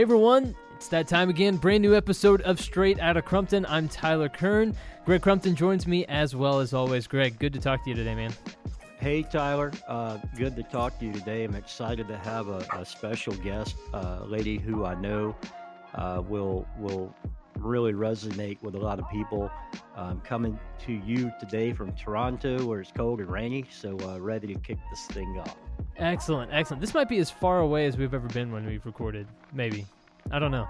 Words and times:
Hey 0.00 0.04
everyone, 0.04 0.56
it's 0.76 0.88
that 0.88 1.08
time 1.08 1.28
again. 1.28 1.58
Brand 1.58 1.82
new 1.82 1.94
episode 1.94 2.40
of 2.40 2.58
Straight 2.58 2.98
Outta 3.00 3.20
Crumpton. 3.20 3.66
I'm 3.68 3.86
Tyler 3.86 4.30
Kern. 4.30 4.74
Greg 5.04 5.20
Crumpton 5.20 5.54
joins 5.54 5.86
me 5.86 6.06
as 6.06 6.34
well 6.34 6.58
as 6.58 6.72
always. 6.72 7.06
Greg, 7.06 7.38
good 7.38 7.52
to 7.52 7.60
talk 7.60 7.84
to 7.84 7.90
you 7.90 7.96
today, 7.96 8.14
man. 8.14 8.32
Hey 8.98 9.22
Tyler, 9.22 9.70
uh, 9.86 10.16
good 10.38 10.56
to 10.56 10.62
talk 10.62 10.98
to 11.00 11.04
you 11.04 11.12
today. 11.12 11.44
I'm 11.44 11.54
excited 11.54 12.08
to 12.08 12.16
have 12.16 12.48
a, 12.48 12.66
a 12.72 12.86
special 12.86 13.34
guest, 13.34 13.76
uh, 13.92 14.20
a 14.22 14.26
lady 14.26 14.56
who 14.56 14.86
I 14.86 14.94
know 14.94 15.36
uh, 15.94 16.22
will 16.26 16.66
will 16.78 17.14
really 17.58 17.92
resonate 17.92 18.62
with 18.62 18.76
a 18.76 18.78
lot 18.78 18.98
of 18.98 19.10
people. 19.10 19.50
Um, 19.96 20.22
coming 20.22 20.58
to 20.86 20.92
you 20.92 21.30
today 21.38 21.74
from 21.74 21.92
Toronto, 21.92 22.64
where 22.64 22.80
it's 22.80 22.90
cold 22.90 23.20
and 23.20 23.30
rainy, 23.30 23.66
so 23.70 23.98
uh, 24.08 24.18
ready 24.18 24.46
to 24.46 24.58
kick 24.60 24.78
this 24.90 25.04
thing 25.08 25.38
off. 25.38 25.56
Excellent, 25.98 26.50
excellent. 26.54 26.80
This 26.80 26.94
might 26.94 27.08
be 27.08 27.18
as 27.18 27.30
far 27.30 27.60
away 27.60 27.86
as 27.86 27.98
we've 27.98 28.14
ever 28.14 28.28
been 28.28 28.50
when 28.50 28.64
we've 28.64 28.86
recorded. 28.86 29.26
Maybe, 29.52 29.84
I 30.30 30.38
don't 30.38 30.50
know. 30.50 30.68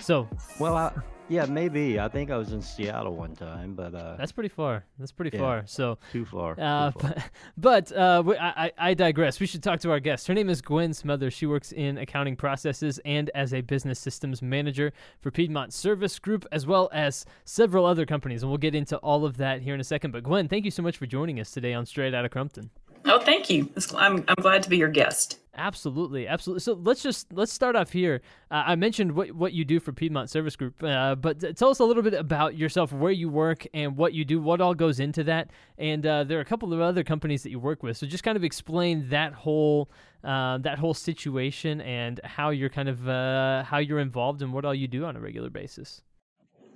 So, 0.00 0.28
well, 0.58 0.76
I, 0.76 0.92
yeah, 1.28 1.46
maybe. 1.46 1.98
I 1.98 2.08
think 2.08 2.30
I 2.30 2.36
was 2.36 2.52
in 2.52 2.60
Seattle 2.60 3.14
one 3.14 3.34
time, 3.34 3.74
but 3.74 3.94
uh, 3.94 4.16
that's 4.16 4.32
pretty 4.32 4.50
far. 4.50 4.84
That's 4.98 5.12
pretty 5.12 5.34
yeah, 5.34 5.42
far. 5.42 5.62
So 5.66 5.98
too 6.12 6.26
far. 6.26 6.56
Uh, 6.60 6.90
too 6.90 6.98
far. 6.98 7.14
But, 7.56 7.90
but 7.90 7.96
uh, 7.96 8.22
I, 8.38 8.72
I 8.76 8.94
digress. 8.94 9.40
We 9.40 9.46
should 9.46 9.62
talk 9.62 9.80
to 9.80 9.90
our 9.90 10.00
guest. 10.00 10.26
Her 10.26 10.34
name 10.34 10.50
is 10.50 10.60
Gwen 10.60 10.92
Smothers. 10.92 11.32
She 11.32 11.46
works 11.46 11.72
in 11.72 11.96
accounting 11.98 12.36
processes 12.36 13.00
and 13.04 13.30
as 13.34 13.54
a 13.54 13.62
business 13.62 13.98
systems 13.98 14.42
manager 14.42 14.92
for 15.20 15.30
Piedmont 15.30 15.72
Service 15.72 16.18
Group, 16.18 16.44
as 16.52 16.66
well 16.66 16.90
as 16.92 17.24
several 17.44 17.86
other 17.86 18.04
companies. 18.04 18.42
And 18.42 18.50
we'll 18.50 18.58
get 18.58 18.74
into 18.74 18.98
all 18.98 19.24
of 19.24 19.38
that 19.38 19.62
here 19.62 19.74
in 19.74 19.80
a 19.80 19.84
second. 19.84 20.10
But 20.10 20.24
Gwen, 20.24 20.48
thank 20.48 20.64
you 20.66 20.70
so 20.70 20.82
much 20.82 20.98
for 20.98 21.06
joining 21.06 21.40
us 21.40 21.50
today 21.50 21.72
on 21.72 21.86
Straight 21.86 22.14
Out 22.14 22.26
of 22.26 22.30
Crumpton. 22.30 22.68
Oh, 23.04 23.20
thank 23.20 23.50
you. 23.50 23.68
I'm, 23.96 24.24
I'm 24.28 24.36
glad 24.36 24.62
to 24.62 24.70
be 24.70 24.76
your 24.76 24.88
guest. 24.88 25.38
Absolutely, 25.54 26.26
absolutely. 26.26 26.60
So 26.60 26.72
let's 26.72 27.02
just 27.02 27.30
let's 27.30 27.52
start 27.52 27.76
off 27.76 27.92
here. 27.92 28.22
Uh, 28.50 28.62
I 28.68 28.74
mentioned 28.74 29.12
what 29.12 29.32
what 29.32 29.52
you 29.52 29.66
do 29.66 29.80
for 29.80 29.92
Piedmont 29.92 30.30
Service 30.30 30.56
Group, 30.56 30.82
uh, 30.82 31.14
but 31.14 31.56
tell 31.58 31.68
us 31.68 31.78
a 31.78 31.84
little 31.84 32.02
bit 32.02 32.14
about 32.14 32.56
yourself, 32.56 32.90
where 32.90 33.12
you 33.12 33.28
work, 33.28 33.66
and 33.74 33.94
what 33.98 34.14
you 34.14 34.24
do. 34.24 34.40
What 34.40 34.62
all 34.62 34.72
goes 34.72 34.98
into 34.98 35.24
that? 35.24 35.50
And 35.76 36.06
uh, 36.06 36.24
there 36.24 36.38
are 36.38 36.40
a 36.40 36.46
couple 36.46 36.72
of 36.72 36.80
other 36.80 37.04
companies 37.04 37.42
that 37.42 37.50
you 37.50 37.58
work 37.58 37.82
with. 37.82 37.98
So 37.98 38.06
just 38.06 38.24
kind 38.24 38.36
of 38.36 38.44
explain 38.44 39.10
that 39.10 39.34
whole 39.34 39.90
uh, 40.24 40.56
that 40.58 40.78
whole 40.78 40.94
situation 40.94 41.82
and 41.82 42.18
how 42.24 42.48
you're 42.48 42.70
kind 42.70 42.88
of 42.88 43.06
uh, 43.06 43.62
how 43.64 43.76
you're 43.76 44.00
involved 44.00 44.40
and 44.40 44.54
what 44.54 44.64
all 44.64 44.74
you 44.74 44.88
do 44.88 45.04
on 45.04 45.16
a 45.16 45.20
regular 45.20 45.50
basis. 45.50 46.00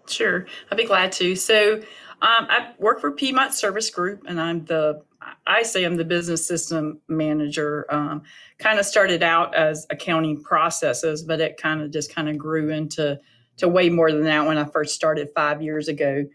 Sure, 0.08 0.46
I'd 0.70 0.76
be 0.76 0.84
glad 0.84 1.12
to. 1.12 1.34
So 1.36 1.82
um, 2.22 2.46
I 2.48 2.72
work 2.78 3.00
for 3.00 3.10
Piedmont 3.10 3.54
Service 3.54 3.90
Group, 3.90 4.24
and 4.26 4.40
I'm 4.40 4.64
the 4.64 5.02
I 5.46 5.62
say 5.62 5.84
I'm 5.84 5.96
the 5.96 6.04
business 6.04 6.46
system 6.46 7.00
manager. 7.08 7.86
Um, 7.90 8.22
kind 8.58 8.78
of 8.78 8.86
started 8.86 9.22
out 9.22 9.54
as 9.54 9.86
accounting 9.90 10.42
processes, 10.42 11.22
but 11.22 11.40
it 11.40 11.56
kind 11.56 11.82
of 11.82 11.90
just 11.90 12.14
kind 12.14 12.28
of 12.28 12.38
grew 12.38 12.70
into 12.70 13.18
to 13.58 13.68
way 13.68 13.88
more 13.88 14.12
than 14.12 14.24
that 14.24 14.46
when 14.46 14.58
I 14.58 14.64
first 14.64 14.94
started 14.94 15.30
five 15.34 15.62
years 15.62 15.88
ago. 15.88 16.26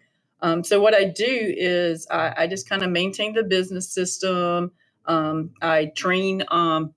Um, 0.42 0.64
so 0.64 0.82
what 0.82 0.96
I 0.96 1.06
do 1.06 1.54
is 1.56 2.08
I, 2.10 2.34
I 2.38 2.48
just 2.48 2.68
kind 2.68 2.82
of 2.82 2.90
maintain 2.90 3.34
the 3.34 3.44
business 3.44 3.88
system. 3.88 4.72
Um, 5.06 5.52
I 5.62 5.92
train 5.96 6.44
um, 6.50 6.94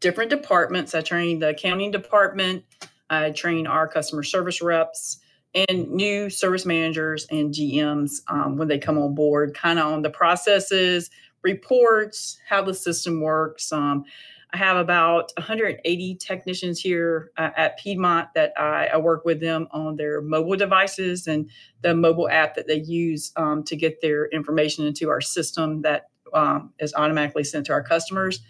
different 0.00 0.30
departments. 0.30 0.94
I 0.94 1.00
train 1.00 1.38
the 1.38 1.50
accounting 1.50 1.92
department. 1.92 2.64
I 3.08 3.30
train 3.30 3.66
our 3.66 3.86
customer 3.88 4.22
service 4.22 4.60
reps 4.60 5.20
and 5.54 5.90
new 5.90 6.30
service 6.30 6.64
managers 6.64 7.26
and 7.30 7.52
GMs 7.52 8.20
um, 8.28 8.56
when 8.56 8.68
they 8.68 8.78
come 8.78 8.98
on 8.98 9.14
board, 9.14 9.54
kind 9.54 9.78
of 9.78 9.92
on 9.92 10.02
the 10.02 10.10
processes, 10.10 11.10
reports, 11.42 12.38
how 12.48 12.62
the 12.62 12.74
system 12.74 13.20
works. 13.20 13.72
Um, 13.72 14.04
I 14.52 14.56
have 14.56 14.76
about 14.76 15.32
180 15.36 16.16
technicians 16.16 16.80
here 16.80 17.30
uh, 17.36 17.50
at 17.56 17.78
Piedmont 17.78 18.28
that 18.34 18.52
I, 18.56 18.86
I, 18.86 18.96
work 18.96 19.24
with 19.24 19.40
them 19.40 19.68
on 19.70 19.94
their 19.94 20.20
mobile 20.20 20.56
devices 20.56 21.28
and 21.28 21.48
the 21.82 21.94
mobile 21.94 22.28
app 22.28 22.56
that 22.56 22.66
they 22.66 22.80
use 22.80 23.32
um, 23.36 23.62
to 23.64 23.76
get 23.76 24.00
their 24.00 24.26
information 24.26 24.86
into 24.86 25.08
our 25.08 25.20
system 25.20 25.82
that 25.82 26.08
um, 26.34 26.72
is 26.80 26.92
automatically 26.94 27.44
sent 27.44 27.66
to 27.66 27.72
our 27.72 27.82
customers. 27.82 28.40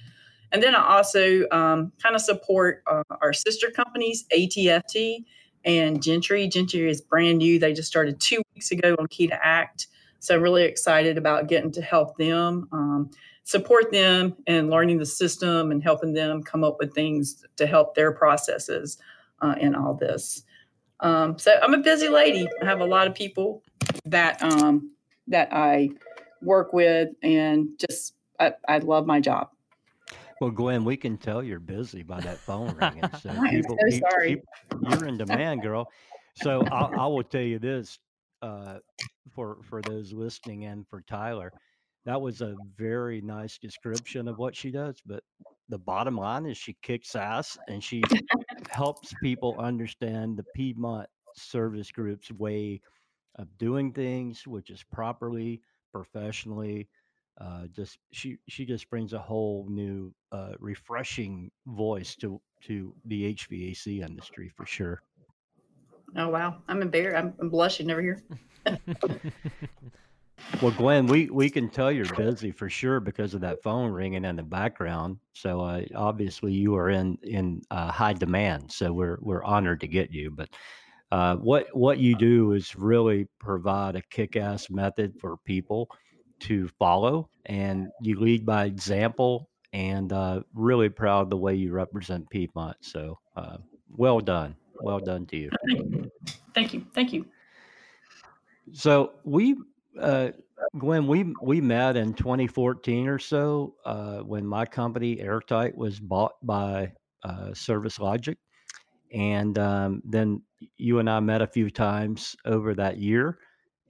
And 0.53 0.63
then 0.63 0.75
I 0.75 0.97
also 0.97 1.43
um, 1.51 1.93
kind 2.03 2.15
of 2.15 2.23
support 2.23 2.83
uh, 2.91 3.03
our 3.21 3.35
sister 3.35 3.71
companies, 3.71 4.25
ATFT 4.35 5.25
and 5.65 6.03
Gentry. 6.03 6.49
Gentry 6.49 6.89
is 6.89 7.01
brand 7.01 7.39
new. 7.39 7.59
They 7.59 7.73
just 7.73 7.89
started 7.89 8.21
two 8.21 8.43
weeks 8.55 8.71
ago 8.71 8.97
on 8.99 9.07
Key 9.09 9.29
to 9.29 9.47
Act. 9.47 9.89
So 10.19 10.37
really 10.37 10.65
excited 10.65 11.17
about 11.17 11.49
getting 11.49 11.73
to 11.73 11.83
help 11.83 12.17
them, 12.19 12.69
um, 12.73 13.11
support 13.45 13.91
them, 13.91 14.37
and 14.47 14.69
learning 14.71 14.99
the 14.99 15.07
system 15.07 15.71
and 15.71 15.83
helping 15.83 16.13
them 16.13 16.43
come 16.43 16.63
up 16.63 16.77
with 16.79 16.95
things 16.95 17.45
to 17.57 17.67
help 17.67 17.95
their 17.95 18.13
processes 18.13 18.99
uh, 19.41 19.55
in 19.59 19.75
all 19.75 19.95
this. 19.95 20.45
Um, 21.01 21.39
so 21.39 21.59
I'm 21.63 21.75
a 21.75 21.79
busy 21.79 22.09
lady. 22.09 22.47
I 22.61 22.67
have 22.67 22.81
a 22.81 22.85
lot 22.85 23.07
of 23.07 23.15
people 23.15 23.63
that 24.05 24.43
um, 24.43 24.93
that 25.29 25.49
I 25.53 25.91
work 26.43 26.73
with, 26.73 27.09
and 27.23 27.69
just 27.79 28.15
I, 28.39 28.53
I 28.69 28.79
love 28.79 29.07
my 29.07 29.21
job. 29.21 29.49
Well, 30.41 30.51
Gwen, 30.51 30.85
we 30.85 30.97
can 30.97 31.19
tell 31.19 31.43
you're 31.43 31.61
busy 31.61 32.03
by 32.03 32.21
that 32.21 32.39
phone 32.39 32.75
ringing. 32.81 33.05
So 33.21 33.31
I'm 33.31 33.51
people, 33.51 33.77
so 33.91 33.99
sorry. 34.11 34.37
People, 34.71 34.91
you're 34.91 35.07
in 35.07 35.19
demand, 35.19 35.63
girl. 35.63 35.91
So 36.43 36.65
I, 36.73 36.87
I 36.87 37.07
will 37.07 37.23
tell 37.23 37.43
you 37.43 37.59
this: 37.59 37.99
uh, 38.43 38.79
for 39.31 39.59
for 39.69 39.83
those 39.83 40.13
listening 40.13 40.65
and 40.65 40.87
for 40.89 41.03
Tyler. 41.03 41.53
That 42.07 42.21
was 42.21 42.41
a 42.41 42.57
very 42.79 43.21
nice 43.21 43.59
description 43.59 44.27
of 44.27 44.39
what 44.39 44.57
she 44.57 44.71
does, 44.71 44.97
but 45.05 45.23
the 45.69 45.79
bottom 45.79 46.17
line 46.17 46.47
is 46.47 46.57
she 46.57 46.75
kicks 46.83 47.15
ass 47.15 47.59
and 47.69 47.85
she 47.85 48.03
helps 48.71 49.13
people 49.23 49.55
understand 49.59 50.39
the 50.39 50.45
Piedmont 50.55 51.09
Service 51.35 51.93
Group's 51.93 52.33
way 52.33 52.81
of 53.37 53.47
doing 53.59 53.93
things, 53.93 54.47
which 54.47 54.71
is 54.71 54.83
properly, 54.91 55.61
professionally. 55.93 56.89
Uh, 57.41 57.63
just 57.75 57.99
she 58.13 58.37
she 58.49 58.67
just 58.67 58.91
brings 58.91 59.15
a 59.15 59.19
whole 59.19 59.67
new, 59.69 60.13
uh, 60.31 60.53
refreshing 60.59 61.51
voice 61.67 62.15
to 62.17 62.41
to 62.63 62.95
the 63.07 63.35
HVAC 63.35 64.07
industry 64.07 64.51
for 64.55 64.67
sure. 64.67 65.03
Oh 66.17 66.29
wow, 66.29 66.57
I'm 66.69 66.83
embarrassed. 66.83 67.17
I'm, 67.17 67.35
I'm 67.41 67.49
blushing 67.49 67.91
over 67.91 68.03
here. 68.03 68.23
well, 70.61 70.73
Gwen, 70.73 71.07
we 71.07 71.31
we 71.31 71.49
can 71.57 71.71
tell 71.71 71.91
you're 71.91 72.15
busy 72.15 72.51
for 72.51 72.69
sure 72.69 73.01
because 73.01 73.33
of 73.33 73.41
that 73.41 73.63
phone 73.63 73.91
ringing 73.91 74.27
in 74.27 74.37
the 74.37 74.43
background. 74.43 75.17
So 75.33 75.63
uh, 75.63 75.83
obviously 75.95 76.53
you 76.53 76.77
are 76.77 76.91
in 76.91 77.17
in 77.23 77.63
uh, 77.71 77.91
high 77.91 78.13
demand. 78.13 78.71
So 78.71 78.93
we're 78.93 79.19
we're 79.23 79.45
honored 79.45 79.81
to 79.81 79.89
get 79.89 80.13
you. 80.13 80.31
But 80.31 80.51
uh, 81.11 81.37
what 81.37 81.75
what 81.75 81.99
you 81.99 82.17
do 82.17 82.53
is 82.53 82.77
really 82.77 83.29
provide 83.39 83.97
a 83.97 84.03
kick-ass 84.11 84.69
method 84.69 85.15
for 85.19 85.39
people 85.39 85.89
to 86.41 86.69
follow, 86.79 87.29
and 87.47 87.89
you 88.03 88.19
lead 88.19 88.45
by 88.45 88.65
example. 88.65 89.49
And 89.73 90.13
uh, 90.13 90.41
really 90.53 90.89
proud 90.89 91.31
the 91.31 91.37
way 91.37 91.55
you 91.55 91.73
represent 91.73 92.29
Piedmont. 92.29 92.77
So 92.81 93.21
uh, 93.37 93.59
well 93.97 94.19
done 94.19 94.57
well 94.83 94.99
done 94.99 95.27
to 95.27 95.37
you. 95.37 95.51
Thank 96.55 96.75
you. 96.75 96.87
Thank 96.95 97.13
you. 97.13 97.27
So 98.73 99.13
we, 99.25 99.57
uh, 100.01 100.31
Gwen, 100.79 101.07
we 101.07 101.35
we 101.43 101.61
met 101.61 101.97
in 101.97 102.15
2014 102.15 103.09
or 103.09 103.19
so 103.19 103.75
uh, 103.85 104.19
when 104.19 104.47
my 104.47 104.65
company 104.65 105.21
Airtight 105.21 105.77
was 105.77 105.99
bought 105.99 106.35
by 106.43 106.93
uh, 107.25 107.53
Service 107.55 107.99
Logic, 107.99 108.39
and 109.13 109.59
um, 109.59 110.03
then 110.05 110.43
you 110.77 110.99
and 110.99 111.09
I 111.09 111.21
met 111.21 111.43
a 111.43 111.47
few 111.47 111.71
times 111.71 112.37
over 112.45 112.75
that 112.75 112.99
year, 112.99 113.39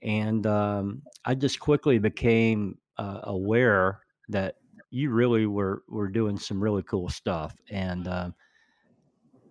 and 0.01 0.45
um, 0.45 1.01
I 1.25 1.35
just 1.35 1.59
quickly 1.59 1.99
became 1.99 2.77
uh, 2.97 3.21
aware 3.23 4.01
that 4.29 4.55
you 4.89 5.09
really 5.11 5.45
were 5.45 5.83
were 5.87 6.07
doing 6.07 6.37
some 6.37 6.61
really 6.61 6.83
cool 6.83 7.09
stuff, 7.09 7.55
and 7.69 8.07
um, 8.07 8.35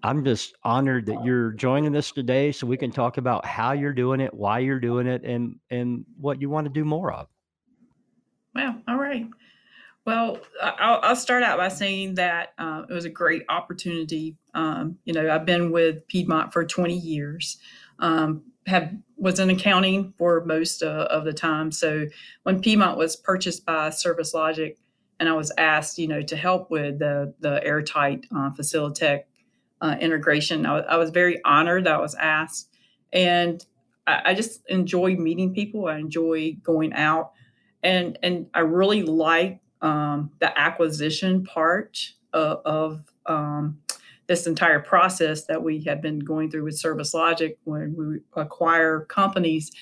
I'm 0.02 0.24
just 0.24 0.54
honored 0.62 1.06
that 1.06 1.24
you're 1.24 1.52
joining 1.52 1.94
us 1.96 2.10
today 2.10 2.52
so 2.52 2.66
we 2.66 2.76
can 2.76 2.90
talk 2.90 3.16
about 3.18 3.44
how 3.44 3.72
you're 3.72 3.92
doing 3.92 4.20
it, 4.20 4.32
why 4.32 4.60
you're 4.60 4.80
doing 4.80 5.06
it, 5.06 5.24
and 5.24 5.56
and 5.70 6.04
what 6.18 6.40
you 6.40 6.48
want 6.48 6.66
to 6.66 6.72
do 6.72 6.84
more 6.84 7.12
of. 7.12 7.28
Well, 8.54 8.82
all 8.88 8.96
right. 8.96 9.26
Well, 10.06 10.38
I'll, 10.62 11.00
I'll 11.02 11.16
start 11.16 11.42
out 11.42 11.58
by 11.58 11.68
saying 11.68 12.14
that 12.14 12.54
uh, 12.58 12.84
it 12.88 12.92
was 12.92 13.04
a 13.04 13.10
great 13.10 13.42
opportunity. 13.48 14.36
Um, 14.54 14.96
you 15.04 15.12
know, 15.12 15.30
I've 15.30 15.44
been 15.44 15.70
with 15.70 16.06
Piedmont 16.08 16.52
for 16.52 16.64
20 16.64 16.96
years. 16.96 17.58
Um, 17.98 18.42
have 18.70 18.92
was 19.16 19.38
in 19.38 19.50
accounting 19.50 20.14
for 20.16 20.42
most 20.44 20.82
uh, 20.82 21.06
of 21.10 21.24
the 21.24 21.32
time. 21.32 21.70
So 21.70 22.06
when 22.44 22.60
Piedmont 22.60 22.96
was 22.96 23.16
purchased 23.16 23.66
by 23.66 23.90
Service 23.90 24.32
Logic, 24.32 24.78
and 25.18 25.28
I 25.28 25.32
was 25.32 25.52
asked, 25.58 25.98
you 25.98 26.08
know, 26.08 26.22
to 26.22 26.36
help 26.36 26.70
with 26.70 26.98
the 26.98 27.34
the 27.40 27.62
airtight 27.62 28.26
uh, 28.34 28.50
Facilitech 28.58 29.24
uh, 29.82 29.96
integration. 30.00 30.64
I, 30.66 30.96
was 30.96 31.10
very 31.10 31.40
honored 31.44 31.84
that 31.84 31.94
I 31.94 32.00
was 32.00 32.14
asked, 32.14 32.68
and 33.12 33.64
I, 34.06 34.22
I, 34.26 34.34
just 34.34 34.60
enjoy 34.68 35.16
meeting 35.16 35.54
people. 35.54 35.86
I 35.86 35.98
enjoy 35.98 36.56
going 36.62 36.92
out, 36.94 37.32
and 37.82 38.18
and 38.22 38.46
I 38.54 38.60
really 38.60 39.02
like 39.02 39.60
um, 39.82 40.30
the 40.38 40.58
acquisition 40.58 41.44
part 41.44 41.98
of, 42.32 42.60
of 42.64 43.04
um, 43.26 43.78
this 44.30 44.46
entire 44.46 44.78
process 44.78 45.46
that 45.46 45.60
we 45.60 45.82
have 45.82 46.00
been 46.00 46.20
going 46.20 46.48
through 46.48 46.62
with 46.62 46.78
Service 46.78 47.12
Logic 47.12 47.58
when 47.64 47.96
we 47.96 48.40
acquire 48.40 49.00
companies 49.06 49.72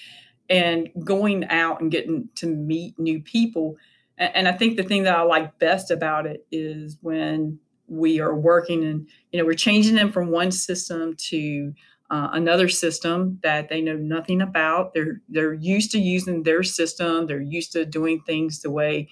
and 0.48 0.88
going 1.04 1.44
out 1.50 1.82
and 1.82 1.90
getting 1.90 2.30
to 2.36 2.46
meet 2.46 2.98
new 2.98 3.20
people. 3.20 3.76
And 4.16 4.48
I 4.48 4.52
think 4.52 4.78
the 4.78 4.84
thing 4.84 5.02
that 5.02 5.14
I 5.14 5.20
like 5.20 5.58
best 5.58 5.90
about 5.90 6.24
it 6.24 6.46
is 6.50 6.96
when 7.02 7.58
we 7.88 8.20
are 8.20 8.34
working 8.34 8.84
and 8.84 9.06
you 9.32 9.38
know 9.38 9.44
we're 9.44 9.52
changing 9.52 9.94
them 9.94 10.10
from 10.10 10.30
one 10.30 10.50
system 10.50 11.14
to 11.16 11.74
uh, 12.08 12.28
another 12.32 12.70
system 12.70 13.38
that 13.42 13.68
they 13.68 13.82
know 13.82 13.96
nothing 13.96 14.40
about. 14.40 14.94
They're 14.94 15.20
they're 15.28 15.52
used 15.52 15.90
to 15.90 15.98
using 15.98 16.42
their 16.42 16.62
system. 16.62 17.26
They're 17.26 17.42
used 17.42 17.72
to 17.72 17.84
doing 17.84 18.22
things 18.22 18.62
the 18.62 18.70
way 18.70 19.08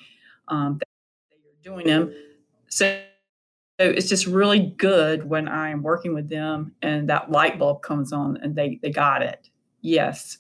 um, 0.49 0.81
they're 0.81 1.75
doing 1.75 1.87
them. 1.87 2.15
So 2.69 3.03
it's 3.79 4.09
just 4.09 4.27
really 4.27 4.75
good 4.79 5.29
when 5.29 5.49
I'm 5.49 5.83
working 5.83 6.15
with 6.15 6.29
them 6.29 6.73
and 6.83 7.09
that 7.09 7.31
light 7.31 7.59
bulb 7.59 7.83
comes 7.83 8.13
on 8.13 8.39
and 8.39 8.55
they 8.55 8.79
they 8.83 8.91
got 8.91 9.23
it. 9.23 9.51
Yes. 9.83 10.39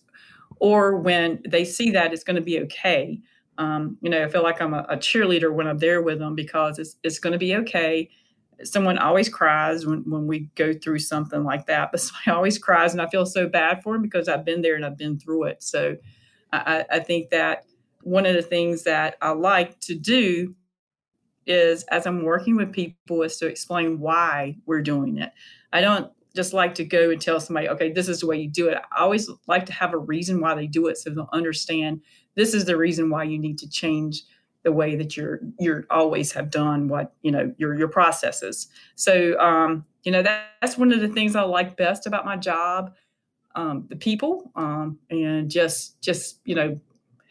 Or 0.58 0.96
when 0.96 1.42
they 1.46 1.64
see 1.64 1.90
that 1.90 2.12
it's 2.12 2.24
going 2.24 2.36
to 2.36 2.42
be 2.42 2.60
okay. 2.60 3.20
Um, 3.58 3.98
you 4.00 4.10
know, 4.10 4.24
I 4.24 4.28
feel 4.28 4.42
like 4.42 4.60
I'm 4.60 4.74
a, 4.74 4.86
a, 4.88 4.96
cheerleader 4.96 5.52
when 5.52 5.66
I'm 5.66 5.78
there 5.78 6.02
with 6.02 6.18
them 6.18 6.34
because 6.34 6.78
it's 6.78 6.96
it's 7.02 7.18
going 7.18 7.32
to 7.32 7.38
be 7.38 7.54
okay. 7.56 8.10
Someone 8.64 8.98
always 8.98 9.28
cries 9.28 9.86
when, 9.86 10.02
when 10.10 10.26
we 10.26 10.50
go 10.54 10.72
through 10.72 10.98
something 11.00 11.44
like 11.44 11.66
that, 11.66 11.90
but 11.90 12.00
somebody 12.02 12.30
always 12.30 12.58
cries, 12.58 12.92
and 12.92 13.02
I 13.02 13.08
feel 13.08 13.26
so 13.26 13.48
bad 13.48 13.82
for 13.82 13.94
them 13.94 14.02
because 14.02 14.28
I've 14.28 14.44
been 14.44 14.62
there 14.62 14.76
and 14.76 14.84
I've 14.84 14.98
been 14.98 15.18
through 15.18 15.44
it. 15.44 15.62
So 15.62 15.96
I, 16.52 16.84
I 16.90 17.00
think 17.00 17.30
that 17.30 17.64
one 18.02 18.26
of 18.26 18.34
the 18.34 18.42
things 18.42 18.84
that 18.84 19.16
I 19.20 19.30
like 19.30 19.80
to 19.80 19.94
do 19.94 20.54
is 21.46 21.84
as 21.84 22.06
I'm 22.06 22.22
working 22.22 22.56
with 22.56 22.72
people 22.72 23.22
is 23.22 23.37
to 23.38 23.46
explain 23.46 24.00
why 24.00 24.56
we're 24.66 24.82
doing 24.82 25.19
it. 25.19 25.32
I 25.72 25.81
don't 25.81 26.10
just 26.34 26.52
like 26.52 26.75
to 26.75 26.84
go 26.84 27.10
and 27.10 27.20
tell 27.20 27.40
somebody, 27.40 27.69
okay, 27.69 27.90
this 27.90 28.08
is 28.08 28.20
the 28.20 28.26
way 28.26 28.38
you 28.38 28.48
do 28.48 28.69
it. 28.69 28.78
I 28.93 29.00
always 29.00 29.31
like 29.46 29.66
to 29.66 29.72
have 29.72 29.94
a 29.94 29.98
reason 29.98 30.40
why 30.40 30.54
they 30.54 30.66
do 30.66 30.87
it 30.87 30.98
so 30.98 31.10
they'll 31.10 31.28
understand 31.32 32.02
this 32.34 32.52
is 32.54 32.66
the 32.66 32.76
reason 32.76 33.10
why 33.10 33.25
you 33.25 33.38
need 33.38 33.58
to 33.58 33.69
change 33.69 34.22
the 34.62 34.72
way 34.72 34.96
that 34.96 35.16
you're 35.16 35.40
you're 35.60 35.84
always 35.90 36.32
have 36.32 36.50
done 36.50 36.88
what 36.88 37.14
you 37.22 37.31
know 37.31 37.54
your 37.56 37.76
your 37.76 37.88
processes. 37.88 38.66
So 38.96 39.38
um, 39.38 39.84
you 40.02 40.10
know 40.10 40.22
that, 40.22 40.49
that's 40.60 40.76
one 40.76 40.92
of 40.92 41.00
the 41.00 41.08
things 41.08 41.37
I 41.37 41.42
like 41.42 41.76
best 41.76 42.06
about 42.06 42.25
my 42.25 42.37
job, 42.37 42.92
um, 43.54 43.87
the 43.88 43.94
people, 43.94 44.50
um, 44.56 44.99
and 45.08 45.49
just 45.49 46.02
just 46.02 46.40
you 46.44 46.56
know 46.56 46.81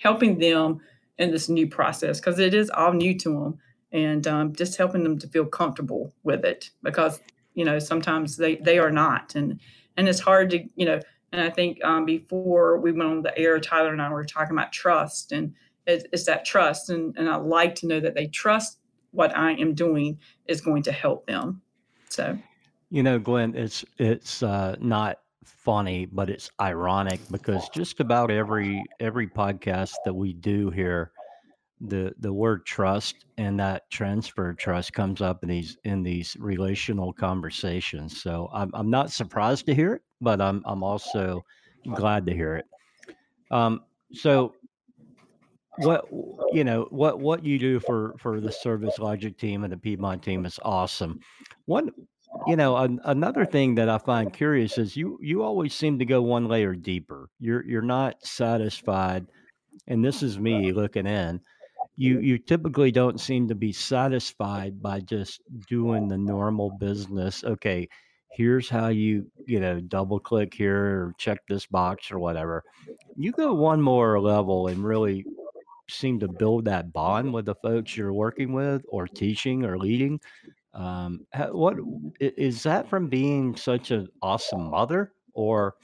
helping 0.01 0.39
them 0.39 0.79
in 1.17 1.31
this 1.31 1.49
new 1.49 1.67
process 1.67 2.21
because 2.21 2.39
it 2.39 2.53
is 2.53 2.69
all 2.69 2.93
new 2.93 3.17
to 3.19 3.29
them 3.29 3.59
and 3.95 4.27
um, 4.27 4.53
just 4.53 4.75
helping 4.77 5.03
them 5.03 5.17
to 5.17 5.27
feel 5.29 5.45
comfortable 5.45 6.13
with 6.23 6.43
it 6.43 6.69
because 6.83 7.21
you 7.53 7.63
know 7.63 7.79
sometimes 7.79 8.35
they 8.35 8.57
they 8.57 8.77
are 8.77 8.91
not. 8.91 9.33
And 9.35 9.59
and 9.95 10.09
it's 10.09 10.19
hard 10.19 10.49
to 10.51 10.63
you 10.75 10.85
know 10.85 10.99
and 11.31 11.41
i 11.41 11.49
think 11.49 11.83
um, 11.83 12.05
before 12.05 12.77
we 12.79 12.91
went 12.91 13.09
on 13.09 13.21
the 13.21 13.35
air 13.37 13.59
tyler 13.59 13.93
and 13.93 14.01
i 14.01 14.09
were 14.09 14.25
talking 14.25 14.55
about 14.55 14.73
trust 14.73 15.31
and 15.31 15.53
it, 15.87 16.07
it's 16.11 16.25
that 16.25 16.45
trust. 16.45 16.89
And 16.89 17.17
and 17.17 17.29
i 17.29 17.37
like 17.37 17.73
to 17.75 17.87
know 17.87 18.01
that 18.01 18.13
they 18.13 18.27
trust 18.27 18.79
what 19.11 19.35
i 19.35 19.53
am 19.53 19.73
doing 19.73 20.19
is 20.45 20.59
going 20.61 20.83
to 20.83 20.91
help 20.91 21.25
them. 21.25 21.61
So. 22.09 22.37
You 22.91 23.01
know 23.01 23.17
gwen 23.17 23.55
it's 23.55 23.85
it's 23.97 24.43
uh, 24.43 24.75
not 24.79 25.19
funny 25.45 26.05
but 26.05 26.29
it's 26.29 26.49
ironic 26.59 27.19
because 27.31 27.69
just 27.69 27.99
about 27.99 28.29
every 28.29 28.83
every 28.99 29.27
podcast 29.27 29.93
that 30.05 30.13
we 30.13 30.33
do 30.33 30.69
here 30.69 31.11
the 31.81 32.13
the 32.19 32.31
word 32.31 32.65
trust 32.65 33.25
and 33.37 33.59
that 33.59 33.89
transfer 33.89 34.53
trust 34.53 34.93
comes 34.93 35.21
up 35.21 35.43
in 35.43 35.49
these 35.49 35.77
in 35.83 36.03
these 36.03 36.35
relational 36.39 37.11
conversations. 37.11 38.21
So 38.21 38.49
I'm 38.53 38.71
I'm 38.73 38.89
not 38.89 39.11
surprised 39.11 39.65
to 39.67 39.75
hear 39.75 39.95
it, 39.95 40.01
but 40.21 40.41
I'm 40.41 40.63
I'm 40.65 40.83
also 40.83 41.43
glad 41.93 42.25
to 42.27 42.33
hear 42.33 42.55
it. 42.55 42.65
Um, 43.51 43.81
so 44.13 44.53
what 45.77 46.05
you 46.53 46.63
know 46.63 46.87
what 46.91 47.19
what 47.19 47.43
you 47.43 47.59
do 47.59 47.79
for 47.81 48.15
for 48.19 48.39
the 48.39 48.51
service 48.51 48.97
logic 48.97 49.37
team 49.37 49.63
and 49.63 49.73
the 49.73 49.77
Piedmont 49.77 50.23
team 50.23 50.45
is 50.45 50.59
awesome. 50.63 51.19
One 51.65 51.91
you 52.47 52.55
know 52.55 52.77
an, 52.77 53.01
another 53.03 53.45
thing 53.45 53.75
that 53.75 53.89
I 53.89 53.97
find 53.97 54.31
curious 54.31 54.77
is 54.77 54.95
you 54.95 55.19
you 55.21 55.43
always 55.43 55.73
seem 55.73 55.99
to 55.99 56.05
go 56.05 56.21
one 56.21 56.47
layer 56.47 56.73
deeper. 56.73 57.29
You're 57.39 57.65
you're 57.65 57.81
not 57.81 58.25
satisfied, 58.25 59.27
and 59.87 60.03
this 60.03 60.23
is 60.23 60.39
me 60.39 60.71
looking 60.71 61.05
in 61.05 61.41
you 61.95 62.19
you 62.19 62.37
typically 62.37 62.91
don't 62.91 63.19
seem 63.19 63.47
to 63.47 63.55
be 63.55 63.71
satisfied 63.71 64.81
by 64.81 64.99
just 64.99 65.41
doing 65.67 66.07
the 66.07 66.17
normal 66.17 66.71
business 66.79 67.43
okay 67.43 67.87
here's 68.35 68.67
how 68.67 68.89
you 68.89 69.25
you 69.45 69.59
know 69.61 69.79
double 69.79 70.19
click 70.19 70.53
here 70.53 70.75
or 70.75 71.15
check 71.17 71.39
this 71.47 71.65
box 71.65 72.11
or 72.11 72.19
whatever. 72.19 72.63
You 73.15 73.31
go 73.31 73.53
one 73.53 73.81
more 73.81 74.19
level 74.19 74.67
and 74.67 74.83
really 74.83 75.25
seem 75.89 76.19
to 76.19 76.27
build 76.27 76.65
that 76.65 76.91
bond 76.91 77.33
with 77.33 77.45
the 77.45 77.55
folks 77.55 77.95
you're 77.95 78.13
working 78.13 78.51
with 78.51 78.83
or 78.89 79.07
teaching 79.07 79.63
or 79.63 79.77
leading. 79.77 80.19
Um, 80.73 81.25
what 81.51 81.77
is 82.19 82.63
that 82.63 82.89
from 82.89 83.07
being 83.07 83.55
such 83.55 83.91
an 83.91 84.09
awesome 84.21 84.69
mother 84.69 85.13
or 85.33 85.75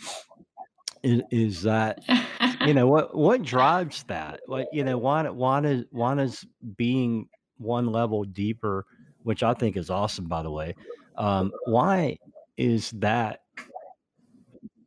is, 1.03 1.21
is 1.31 1.63
that 1.63 1.99
you 2.65 2.73
know 2.73 2.87
what 2.87 3.15
what 3.15 3.41
drives 3.53 4.03
that? 4.03 4.41
Like 4.47 4.67
you 4.71 4.83
know 4.83 4.97
one 4.97 5.35
one 5.35 5.65
is 5.65 5.85
one 5.91 6.19
is 6.19 6.45
being 6.75 7.27
one 7.57 7.85
level 7.85 8.23
deeper 8.23 8.85
which 9.23 9.43
i 9.43 9.53
think 9.53 9.77
is 9.77 9.91
awesome 9.91 10.25
by 10.25 10.41
the 10.41 10.49
way 10.49 10.73
um, 11.15 11.51
why 11.65 12.17
is 12.57 12.89
that 12.91 13.41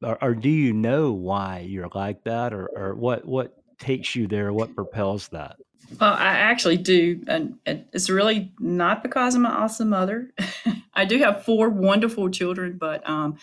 or, 0.02 0.22
or, 0.22 0.34
do 0.34 0.50
you 0.50 0.72
know 0.72 1.12
why 1.12 1.60
you're 1.60 1.88
like 1.94 2.24
that 2.24 2.52
or, 2.52 2.66
or 2.76 2.94
what 2.94 3.24
what 3.24 3.54
takes 3.78 4.14
you 4.14 4.26
there? 4.26 4.52
What 4.52 4.74
propels 4.74 5.28
that? 5.28 5.56
Well 6.00 6.12
i 6.12 6.24
actually 6.24 6.78
do 6.78 7.22
and, 7.26 7.58
and 7.66 7.84
it's 7.92 8.08
really 8.08 8.52
not 8.58 9.02
because 9.02 9.34
i'm 9.34 9.44
an 9.44 9.52
awesome 9.52 9.90
mother. 9.90 10.32
I 10.94 11.04
do 11.04 11.18
have 11.18 11.44
four 11.44 11.68
wonderful 11.68 12.30
children 12.30 12.78
but 12.78 13.08
um, 13.08 13.36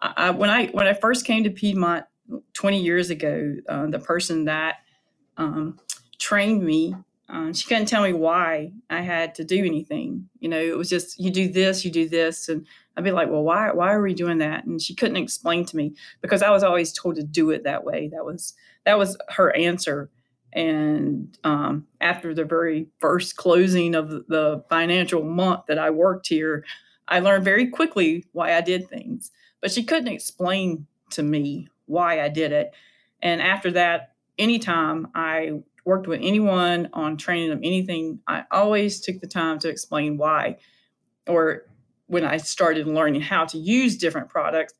I, 0.00 0.30
when 0.30 0.50
i 0.50 0.66
when 0.68 0.86
i 0.86 0.92
first 0.92 1.24
came 1.24 1.44
to 1.44 1.50
piedmont 1.50 2.04
20 2.52 2.80
years 2.80 3.10
ago, 3.10 3.56
uh, 3.68 3.86
the 3.86 3.98
person 3.98 4.44
that 4.44 4.76
um, 5.36 5.78
trained 6.18 6.62
me, 6.62 6.94
uh, 7.28 7.52
she 7.52 7.66
couldn't 7.66 7.86
tell 7.86 8.02
me 8.02 8.12
why 8.12 8.72
I 8.88 9.00
had 9.00 9.34
to 9.36 9.44
do 9.44 9.64
anything. 9.64 10.28
You 10.40 10.48
know, 10.48 10.60
it 10.60 10.76
was 10.76 10.88
just 10.88 11.18
you 11.18 11.30
do 11.30 11.48
this, 11.48 11.84
you 11.84 11.90
do 11.90 12.08
this, 12.08 12.48
and 12.48 12.66
I'd 12.96 13.04
be 13.04 13.12
like, 13.12 13.30
well, 13.30 13.42
why 13.42 13.70
why 13.72 13.92
are 13.92 14.02
we 14.02 14.14
doing 14.14 14.38
that? 14.38 14.64
And 14.64 14.82
she 14.82 14.94
couldn't 14.94 15.16
explain 15.16 15.64
to 15.66 15.76
me 15.76 15.94
because 16.20 16.42
I 16.42 16.50
was 16.50 16.64
always 16.64 16.92
told 16.92 17.16
to 17.16 17.22
do 17.22 17.50
it 17.50 17.64
that 17.64 17.84
way. 17.84 18.08
That 18.08 18.24
was 18.24 18.54
that 18.84 18.98
was 18.98 19.16
her 19.28 19.54
answer. 19.56 20.10
And 20.52 21.38
um, 21.44 21.86
after 22.00 22.34
the 22.34 22.44
very 22.44 22.88
first 22.98 23.36
closing 23.36 23.94
of 23.94 24.08
the 24.08 24.64
financial 24.68 25.22
month 25.22 25.66
that 25.68 25.78
I 25.78 25.90
worked 25.90 26.26
here, 26.26 26.64
I 27.06 27.20
learned 27.20 27.44
very 27.44 27.68
quickly 27.68 28.26
why 28.32 28.56
I 28.56 28.60
did 28.60 28.88
things. 28.88 29.30
But 29.60 29.70
she 29.70 29.84
couldn't 29.84 30.12
explain 30.12 30.86
to 31.10 31.22
me 31.22 31.68
why 31.90 32.22
I 32.22 32.28
did 32.28 32.52
it. 32.52 32.72
And 33.20 33.42
after 33.42 33.72
that, 33.72 34.12
anytime 34.38 35.08
I 35.14 35.60
worked 35.84 36.06
with 36.06 36.20
anyone 36.22 36.88
on 36.92 37.16
training 37.16 37.50
them 37.50 37.60
anything, 37.62 38.20
I 38.26 38.44
always 38.50 39.00
took 39.00 39.20
the 39.20 39.26
time 39.26 39.58
to 39.60 39.68
explain 39.68 40.16
why. 40.16 40.58
Or 41.26 41.66
when 42.06 42.24
I 42.24 42.38
started 42.38 42.86
learning 42.86 43.20
how 43.22 43.44
to 43.46 43.58
use 43.58 43.96
different 43.96 44.28
products, 44.28 44.74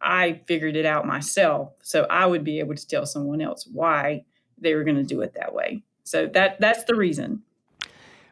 I 0.00 0.40
figured 0.46 0.76
it 0.76 0.86
out 0.86 1.06
myself. 1.06 1.72
So 1.82 2.06
I 2.10 2.26
would 2.26 2.44
be 2.44 2.58
able 2.58 2.74
to 2.74 2.86
tell 2.86 3.06
someone 3.06 3.40
else 3.40 3.68
why 3.70 4.24
they 4.58 4.74
were 4.74 4.84
going 4.84 4.96
to 4.96 5.02
do 5.02 5.20
it 5.20 5.34
that 5.34 5.54
way. 5.54 5.82
So 6.04 6.26
that 6.28 6.60
that's 6.60 6.84
the 6.84 6.94
reason. 6.94 7.42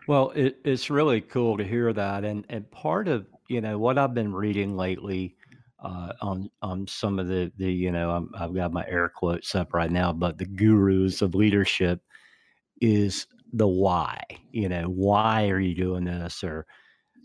Well, 0.06 0.32
it, 0.34 0.58
it's 0.64 0.90
really 0.90 1.20
cool 1.20 1.56
to 1.58 1.64
hear 1.64 1.92
that, 1.92 2.24
and 2.24 2.44
and 2.48 2.68
part 2.70 3.06
of 3.06 3.26
you 3.48 3.60
know 3.60 3.78
what 3.78 3.98
I've 3.98 4.14
been 4.14 4.32
reading 4.32 4.76
lately 4.76 5.36
uh, 5.82 6.12
on 6.20 6.50
on 6.62 6.86
some 6.86 7.18
of 7.18 7.28
the 7.28 7.50
the 7.56 7.72
you 7.72 7.90
know 7.90 8.28
i 8.34 8.38
have 8.38 8.54
got 8.54 8.72
my 8.72 8.86
air 8.86 9.08
quotes 9.08 9.54
up 9.54 9.72
right 9.74 9.90
now, 9.90 10.12
but 10.12 10.38
the 10.38 10.46
gurus 10.46 11.22
of 11.22 11.34
leadership 11.34 12.02
is 12.80 13.26
the 13.52 13.66
why. 13.66 14.22
You 14.52 14.68
know, 14.68 14.84
why 14.84 15.48
are 15.48 15.60
you 15.60 15.74
doing 15.74 16.04
this, 16.04 16.44
or 16.44 16.66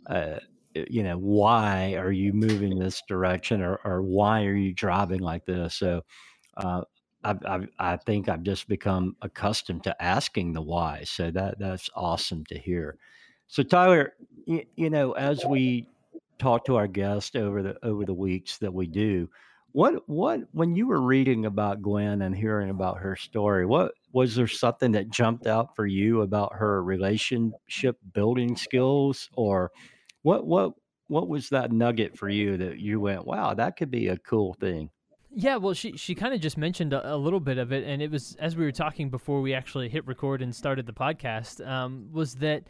uh, 0.08 0.40
you 0.74 1.04
know, 1.04 1.18
why 1.18 1.96
are 1.96 2.12
you 2.12 2.34
moving 2.34 2.80
this 2.80 3.02
direction, 3.08 3.62
or 3.62 3.80
or 3.84 4.02
why 4.02 4.46
are 4.46 4.56
you 4.56 4.74
driving 4.74 5.22
like 5.22 5.46
this? 5.46 5.76
So. 5.76 6.02
Uh, 6.58 6.82
I, 7.26 7.36
I, 7.48 7.60
I 7.80 7.98
think 7.98 8.30
I've 8.30 8.44
just 8.44 8.68
become 8.68 9.16
accustomed 9.24 9.84
to 9.86 10.02
asking 10.02 10.54
the 10.54 10.62
why. 10.62 11.04
So 11.06 11.32
that 11.32 11.58
that's 11.58 11.90
awesome 11.96 12.46
to 12.46 12.58
hear. 12.60 12.98
So 13.48 13.64
Tyler, 13.64 14.14
you, 14.46 14.64
you 14.76 14.92
know, 14.92 15.14
as 15.14 15.44
we 15.44 15.88
talk 16.38 16.66
to 16.66 16.76
our 16.76 16.88
guests 16.88 17.36
over 17.36 17.62
the 17.62 17.76
over 17.86 18.06
the 18.06 18.14
weeks 18.14 18.58
that 18.60 18.74
we 18.74 18.88
do. 18.88 19.30
What 19.72 20.08
what 20.08 20.42
when 20.52 20.76
you 20.76 20.88
were 20.88 21.02
reading 21.02 21.46
about 21.46 21.82
Gwen 21.82 22.22
and 22.22 22.36
hearing 22.36 22.70
about 22.70 23.00
her 23.00 23.16
story, 23.16 23.66
what 23.66 23.94
was 24.14 24.36
there 24.36 24.48
something 24.48 24.94
that 24.94 25.10
jumped 25.10 25.48
out 25.48 25.76
for 25.76 25.86
you 25.86 26.22
about 26.22 26.54
her 26.56 26.84
relationship 26.84 27.98
building 28.14 28.56
skills 28.56 29.30
or 29.36 29.72
what 30.22 30.46
what 30.46 30.74
what 31.08 31.28
was 31.28 31.50
that 31.50 31.72
nugget 31.72 32.18
for 32.18 32.30
you 32.30 32.58
that 32.58 32.80
you 32.80 33.00
went, 33.00 33.26
wow, 33.26 33.54
that 33.54 33.78
could 33.78 33.92
be 33.92 34.08
a 34.08 34.18
cool 34.18 34.54
thing? 34.54 34.90
Yeah, 35.38 35.58
well, 35.58 35.74
she 35.74 35.98
she 35.98 36.16
kind 36.16 36.34
of 36.34 36.40
just 36.40 36.58
mentioned 36.58 36.94
a, 36.94 37.14
a, 37.14 37.18
little 37.18 37.42
bit 37.42 37.58
of 37.58 37.74
it, 37.74 37.84
and 37.84 38.02
it 38.02 38.10
was 38.10 38.38
as 38.40 38.56
we 38.56 38.64
were 38.64 38.72
talking 38.72 39.10
before 39.10 39.42
we 39.42 39.54
actually 39.54 39.90
hit 39.90 40.08
record 40.08 40.42
and 40.42 40.56
started 40.56 40.86
the 40.86 40.94
podcast. 40.94 41.66
Um, 41.68 42.08
was 42.14 42.36
that 42.36 42.64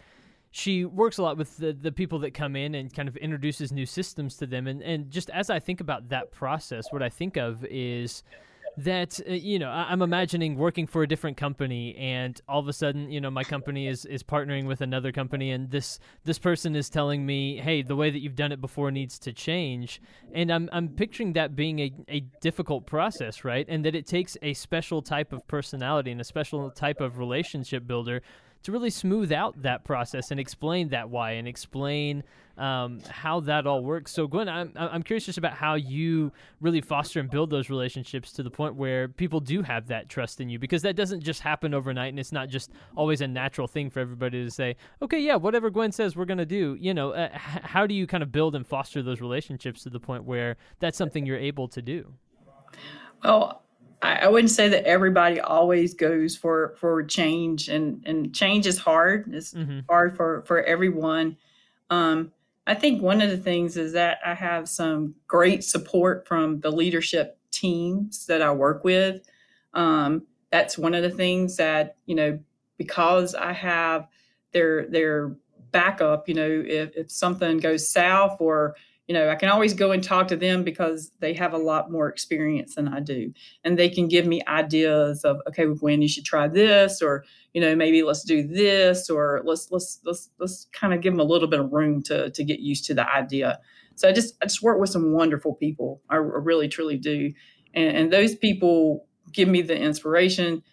she 0.56 0.86
works 0.86 1.18
a 1.18 1.22
lot 1.22 1.36
with 1.36 1.58
the, 1.58 1.74
the 1.74 1.92
people 1.92 2.20
that 2.20 2.34
come 2.34 2.56
in 2.56 2.76
and 2.76 2.94
kind 2.94 3.10
of 3.10 3.18
introduces 3.18 3.74
new 3.74 3.86
systems 3.86 4.38
to 4.38 4.48
them, 4.48 4.68
and 4.68 4.82
and 4.82 5.12
just 5.12 5.30
as 5.32 5.50
I 5.50 5.60
think 5.60 5.82
about 5.82 6.08
that 6.10 6.32
process, 6.32 6.94
what 6.94 7.04
I 7.04 7.10
think 7.10 7.36
of 7.36 7.66
is 7.66 8.24
that 8.78 9.20
uh, 9.28 9.34
you 9.34 9.60
know 9.60 9.70
I, 9.70 9.92
am 9.92 10.02
imagining 10.02 10.56
working 10.56 10.88
for 10.88 11.04
a 11.04 11.08
different 11.08 11.36
company 11.36 11.94
and 11.98 12.40
all 12.48 12.60
of 12.60 12.70
a 12.70 12.74
sudden 12.74 13.12
you 13.12 13.20
know 13.20 13.30
my 13.30 13.44
company 13.44 13.88
is 13.88 14.06
is 14.06 14.24
partnering 14.24 14.66
with 14.66 14.80
another 14.80 15.12
company 15.12 15.52
and 15.52 15.72
this 15.72 16.00
this 16.24 16.40
person 16.40 16.76
is 16.76 16.90
telling 16.90 17.26
me 17.26 17.58
hey 17.58 17.82
the 17.82 17.96
way 17.96 18.10
that 18.10 18.20
you've 18.20 18.36
done 18.36 18.52
it 18.54 18.62
before 18.62 18.92
needs 18.92 19.20
to 19.20 19.34
change. 19.34 20.02
And 20.34 20.52
i'm 20.52 20.70
i'm 20.72 20.88
picturing 20.88 21.34
that 21.34 21.56
being 21.56 21.80
a, 21.80 21.92
a 22.08 22.20
difficult 22.40 22.86
process 22.86 23.44
right? 23.44 23.66
And 23.68 23.84
that 23.84 23.94
it 23.94 24.08
takes 24.08 24.38
a 24.42 24.54
special 24.54 25.02
type 25.02 25.34
of 25.34 25.46
personality 25.48 26.12
and 26.12 26.22
a 26.22 26.26
special 26.26 26.72
type 26.72 27.02
of 27.02 27.18
relationship 27.18 27.86
builder 27.86 28.22
to 28.66 28.72
really 28.72 28.90
smooth 28.90 29.32
out 29.32 29.62
that 29.62 29.84
process 29.84 30.32
and 30.32 30.40
explain 30.40 30.90
that 30.90 31.10
why 31.10 31.32
and 31.32 31.48
explain 31.48 32.24
um, 32.58 33.02
how 33.10 33.40
that 33.42 33.68
all 33.68 33.84
works. 33.84 34.12
So, 34.12 34.28
Gwen, 34.28 34.50
I'm, 34.50 34.72
I'm 34.76 35.04
curious 35.04 35.26
just 35.26 35.38
about 35.38 35.54
how 35.54 35.76
you 35.76 36.32
really 36.62 36.82
foster 36.82 37.20
and 37.20 37.30
build 37.30 37.50
those 37.50 37.70
relationships 37.70 38.32
to 38.34 38.44
the 38.44 38.50
point 38.50 38.76
where 38.76 39.08
people 39.08 39.40
do 39.40 39.62
have 39.62 39.88
that 39.88 40.10
trust 40.10 40.42
in 40.42 40.50
you 40.50 40.58
because 40.58 40.82
that 40.82 40.96
doesn't 40.96 41.22
just 41.22 41.42
happen 41.42 41.74
overnight 41.74 42.10
and 42.10 42.20
it's 42.20 42.32
not 42.32 42.50
just 42.50 42.72
always 42.96 43.22
a 43.22 43.28
natural 43.28 43.68
thing 43.68 43.90
for 43.90 44.00
everybody 44.00 44.44
to 44.44 44.50
say, 44.50 44.76
okay, 45.02 45.20
yeah, 45.20 45.36
whatever 45.36 45.70
Gwen 45.70 45.92
says, 45.92 46.16
we're 46.16 46.26
going 46.26 46.38
to 46.38 46.46
do. 46.46 46.76
You 46.80 46.94
know, 46.94 47.12
uh, 47.12 47.30
how 47.34 47.86
do 47.86 47.94
you 47.94 48.08
kind 48.08 48.24
of 48.24 48.32
build 48.32 48.56
and 48.56 48.66
foster 48.66 49.04
those 49.04 49.22
relationships 49.22 49.84
to 49.84 49.90
the 49.90 50.00
point 50.00 50.24
where 50.24 50.58
that's 50.80 50.98
something 50.98 51.26
you're 51.26 51.38
able 51.38 51.68
to 51.68 51.82
do? 51.82 52.14
Well, 53.24 53.65
I, 54.06 54.28
wouldn't 54.28 54.52
say 54.52 54.70
that 54.70 54.86
everybody 54.86 55.40
always 55.40 55.94
goes 55.94 56.36
for 56.36 56.76
for 56.78 57.04
change, 57.04 57.70
and 57.70 58.04
and 58.06 58.34
change 58.34 58.68
is 58.68 58.78
hard. 58.78 59.34
It's 59.34 59.54
mm-hmm. 59.54 59.80
hard 59.90 60.16
for 60.16 60.44
for 60.44 60.62
everyone. 60.64 61.38
Um, 61.90 62.32
I 62.68 62.74
think 62.74 63.02
one 63.02 63.22
of 63.22 63.30
the 63.30 63.38
things 63.38 63.78
is 63.78 63.94
that 63.94 64.20
I 64.26 64.34
have 64.34 64.68
some 64.68 65.16
great 65.28 65.64
support 65.64 66.28
from 66.28 66.60
the 66.62 66.72
leadership 66.72 67.38
teams 67.52 68.26
that 68.26 68.42
I 68.42 68.52
work 68.52 68.84
with. 68.84 69.22
Um, 69.74 70.24
that's 70.52 70.78
one 70.78 70.94
of 70.94 71.04
the 71.04 71.10
things 71.10 71.58
that 71.58 71.98
you 72.06 72.16
know 72.16 72.40
because 72.78 73.36
I 73.36 73.54
have 73.54 74.08
their 74.52 74.88
their 74.88 75.36
backup. 75.72 76.28
You 76.28 76.36
know, 76.36 76.64
if 76.66 76.96
if 76.96 77.12
something 77.12 77.58
goes 77.58 77.90
south 77.90 78.38
or 78.40 78.76
you 79.08 79.14
know, 79.14 79.30
I 79.30 79.36
can 79.36 79.50
always 79.50 79.74
go 79.74 79.92
and 79.92 80.04
talk 80.04 80.28
to 80.30 80.36
them 80.36 80.64
because 80.64 81.12
they 81.20 81.34
have 81.34 81.54
a 81.54 81.60
lot 81.60 81.92
more 81.92 82.10
experience 82.10 82.76
than 82.76 82.88
I 82.88 83.00
do. 83.00 83.32
And 83.64 83.78
they 83.78 83.90
can 83.90 84.08
give 84.08 84.26
me 84.26 84.42
ideas 84.48 85.24
of, 85.24 85.42
okay, 85.48 85.66
when 85.66 86.02
you 86.02 86.08
should 86.08 86.26
try 86.26 86.48
this, 86.48 87.02
or, 87.02 87.24
you 87.54 87.62
know, 87.62 87.76
maybe 87.76 88.02
let's 88.02 88.24
do 88.24 88.48
this, 88.48 89.10
or 89.10 89.42
let's 89.46 89.70
let's 89.72 90.00
let's 90.06 90.32
let's 90.40 90.68
kind 90.74 90.94
of 90.94 91.02
give 91.02 91.14
them 91.14 91.20
a 91.20 91.24
little 91.24 91.48
bit 91.48 91.60
of 91.60 91.72
room 91.72 92.02
to 92.04 92.32
to 92.32 92.44
get 92.44 92.60
used 92.60 92.86
to 92.86 92.96
the 92.96 93.08
idea. 93.08 93.60
So 93.96 94.10
I 94.10 94.12
just 94.12 94.36
I 94.42 94.46
just 94.46 94.64
work 94.64 94.80
with 94.80 94.90
some 94.90 95.14
wonderful 95.14 95.54
people. 95.54 96.02
I, 96.10 96.16
really 96.16 96.68
truly 96.68 96.98
do. 96.98 97.32
And, 97.76 97.98
and 97.98 98.14
those 98.14 98.36
people 98.36 99.06
give 99.32 99.48
me 99.48 99.62
the 99.62 99.78
inspiration. 99.78 100.64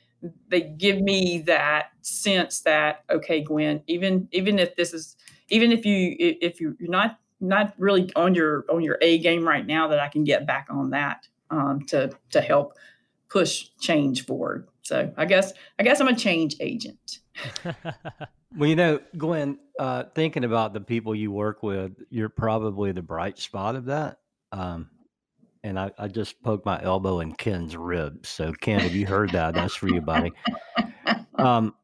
They 0.49 0.63
give 0.63 1.01
me 1.01 1.43
that 1.47 1.91
sense 2.01 2.61
that, 2.61 3.05
okay, 3.11 3.43
Gwen, 3.43 3.83
even 3.89 4.29
even 4.33 4.59
if 4.59 4.75
this 4.77 4.95
is 4.95 5.17
even 5.51 5.71
if 5.71 5.85
you 5.85 6.17
if 6.19 6.61
you 6.61 6.77
you're 6.81 6.91
not 6.91 7.19
not 7.43 7.75
really 7.77 8.11
on 8.17 8.35
your 8.35 8.65
on 8.71 8.83
your 8.83 8.99
A 9.03 9.19
game 9.19 9.47
right 9.47 9.67
now 9.67 9.89
that 9.89 9.99
I 9.99 10.09
can 10.09 10.25
get 10.25 10.47
back 10.47 10.69
on 10.71 10.91
that 10.91 11.27
um, 11.51 11.83
to 11.89 12.11
to 12.31 12.41
help 12.41 12.79
push 13.29 13.69
change 13.81 14.25
forward. 14.25 14.69
So 14.83 15.13
I 15.17 15.25
guess 15.25 15.53
I 15.79 15.83
guess 15.83 16.01
I'm 16.01 16.09
a 16.09 16.17
change 16.17 16.57
agent. 16.61 17.19
well, 18.57 18.69
you 18.69 18.77
know, 18.77 19.01
Gwen, 19.17 19.59
uh, 19.79 20.05
thinking 20.15 20.45
about 20.45 20.73
the 20.73 20.81
people 20.81 21.15
you 21.15 21.31
work 21.31 21.63
with, 21.63 21.93
you're 22.11 22.29
probably 22.29 22.93
the 22.93 23.03
bright 23.03 23.39
spot 23.39 23.77
of 23.77 23.87
that. 23.87 24.19
Um, 24.53 24.91
and 25.65 25.79
I, 25.79 25.93
I 25.99 26.09
just 26.09 26.43
poked 26.43 26.67
my 26.67 26.83
elbow 26.83 27.21
in 27.21 27.33
Ken's 27.33 27.77
ribs. 27.77 28.29
So 28.29 28.53
Ken, 28.53 28.81
have 28.81 28.95
you 28.95 29.07
heard 29.07 29.31
that? 29.31 29.55
That's 29.55 29.75
for 29.75 29.89
you, 29.89 30.01
buddy. 30.01 30.33
Um, 31.37 31.75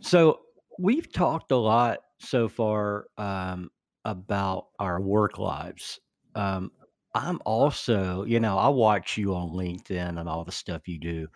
so 0.00 0.40
we've 0.78 1.12
talked 1.12 1.52
a 1.52 1.56
lot 1.56 2.00
so 2.18 2.48
far 2.48 3.06
um, 3.18 3.70
about 4.04 4.68
our 4.78 5.00
work 5.00 5.38
lives. 5.38 6.00
Um, 6.34 6.72
I'm 7.14 7.40
also, 7.44 8.24
you 8.24 8.40
know, 8.40 8.58
I 8.58 8.68
watch 8.68 9.16
you 9.18 9.34
on 9.34 9.50
LinkedIn 9.50 10.18
and 10.18 10.28
all 10.28 10.44
the 10.44 10.52
stuff 10.52 10.88
you 10.88 10.98
do. 10.98 11.28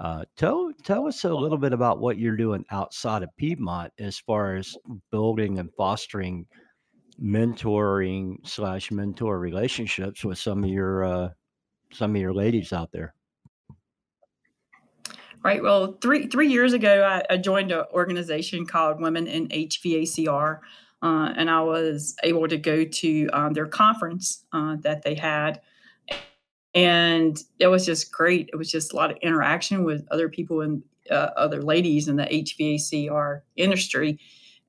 Uh, 0.00 0.24
tell 0.36 0.70
tell 0.84 1.08
us 1.08 1.24
a 1.24 1.34
little 1.34 1.58
bit 1.58 1.72
about 1.72 1.98
what 1.98 2.18
you're 2.18 2.36
doing 2.36 2.64
outside 2.70 3.24
of 3.24 3.36
Piedmont 3.36 3.92
as 3.98 4.16
far 4.16 4.54
as 4.54 4.76
building 5.10 5.58
and 5.58 5.74
fostering 5.76 6.46
mentoring 7.20 8.36
slash 8.46 8.92
mentor 8.92 9.40
relationships 9.40 10.24
with 10.24 10.38
some 10.38 10.62
of 10.62 10.70
your 10.70 11.04
uh, 11.04 11.28
some 11.92 12.14
of 12.14 12.20
your 12.20 12.32
ladies 12.32 12.72
out 12.72 12.92
there. 12.92 13.12
Right. 15.42 15.62
Well, 15.62 15.98
three 16.00 16.28
three 16.28 16.48
years 16.48 16.72
ago, 16.72 17.04
I, 17.04 17.34
I 17.34 17.36
joined 17.36 17.72
an 17.72 17.84
organization 17.92 18.66
called 18.66 19.00
Women 19.00 19.26
in 19.26 19.48
HVACR. 19.48 20.60
Uh, 21.02 21.32
and 21.36 21.48
I 21.48 21.60
was 21.60 22.16
able 22.22 22.48
to 22.48 22.56
go 22.56 22.84
to 22.84 23.28
um, 23.32 23.52
their 23.52 23.66
conference 23.66 24.44
uh, 24.52 24.76
that 24.80 25.02
they 25.02 25.14
had. 25.14 25.60
And 26.74 27.42
it 27.58 27.68
was 27.68 27.86
just 27.86 28.12
great. 28.12 28.50
It 28.52 28.56
was 28.56 28.70
just 28.70 28.92
a 28.92 28.96
lot 28.96 29.10
of 29.10 29.16
interaction 29.22 29.84
with 29.84 30.06
other 30.10 30.28
people 30.28 30.60
and 30.60 30.82
uh, 31.10 31.30
other 31.36 31.62
ladies 31.62 32.08
in 32.08 32.16
the 32.16 32.24
HVACR 32.24 33.42
industry. 33.56 34.18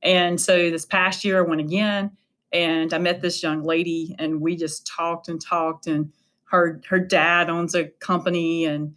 And 0.01 0.39
so 0.39 0.69
this 0.69 0.85
past 0.85 1.25
year, 1.25 1.39
I 1.39 1.47
went 1.47 1.61
again 1.61 2.11
and 2.51 2.93
I 2.93 2.97
met 2.97 3.21
this 3.21 3.43
young 3.43 3.63
lady, 3.63 4.15
and 4.17 4.41
we 4.41 4.55
just 4.55 4.87
talked 4.87 5.27
and 5.27 5.39
talked. 5.39 5.87
And 5.87 6.11
her 6.45 6.81
her 6.87 6.99
dad 6.99 7.49
owns 7.49 7.75
a 7.75 7.85
company, 7.85 8.65
and 8.65 8.95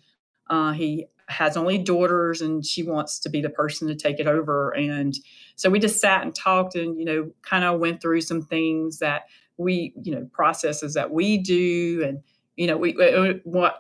uh, 0.49 0.73
he 0.73 1.07
has 1.33 1.57
only 1.57 1.79
daughters, 1.79 2.41
and 2.41 2.65
she 2.65 2.83
wants 2.83 3.19
to 3.21 3.29
be 3.29 3.41
the 3.41 3.51
person 3.51 3.89
to 3.89 3.95
take 3.95 4.21
it 4.21 4.27
over. 4.27 4.71
And 4.71 5.15
so 5.57 5.71
we 5.71 5.79
just 5.79 6.01
sat 6.01 6.23
and 6.23 6.35
talked 6.35 6.75
and, 6.77 6.99
you 6.99 7.05
know, 7.05 7.31
kind 7.43 7.65
of 7.65 7.81
went 7.81 8.01
through 8.01 8.21
some 8.21 8.43
things 8.43 8.99
that 8.99 9.23
we, 9.57 9.93
you 10.03 10.15
know, 10.15 10.29
processes 10.33 10.95
that 10.95 11.11
we 11.11 11.39
do. 11.39 12.03
And, 12.07 12.23
you 12.57 12.67
know, 12.67 12.77
we, 12.77 12.97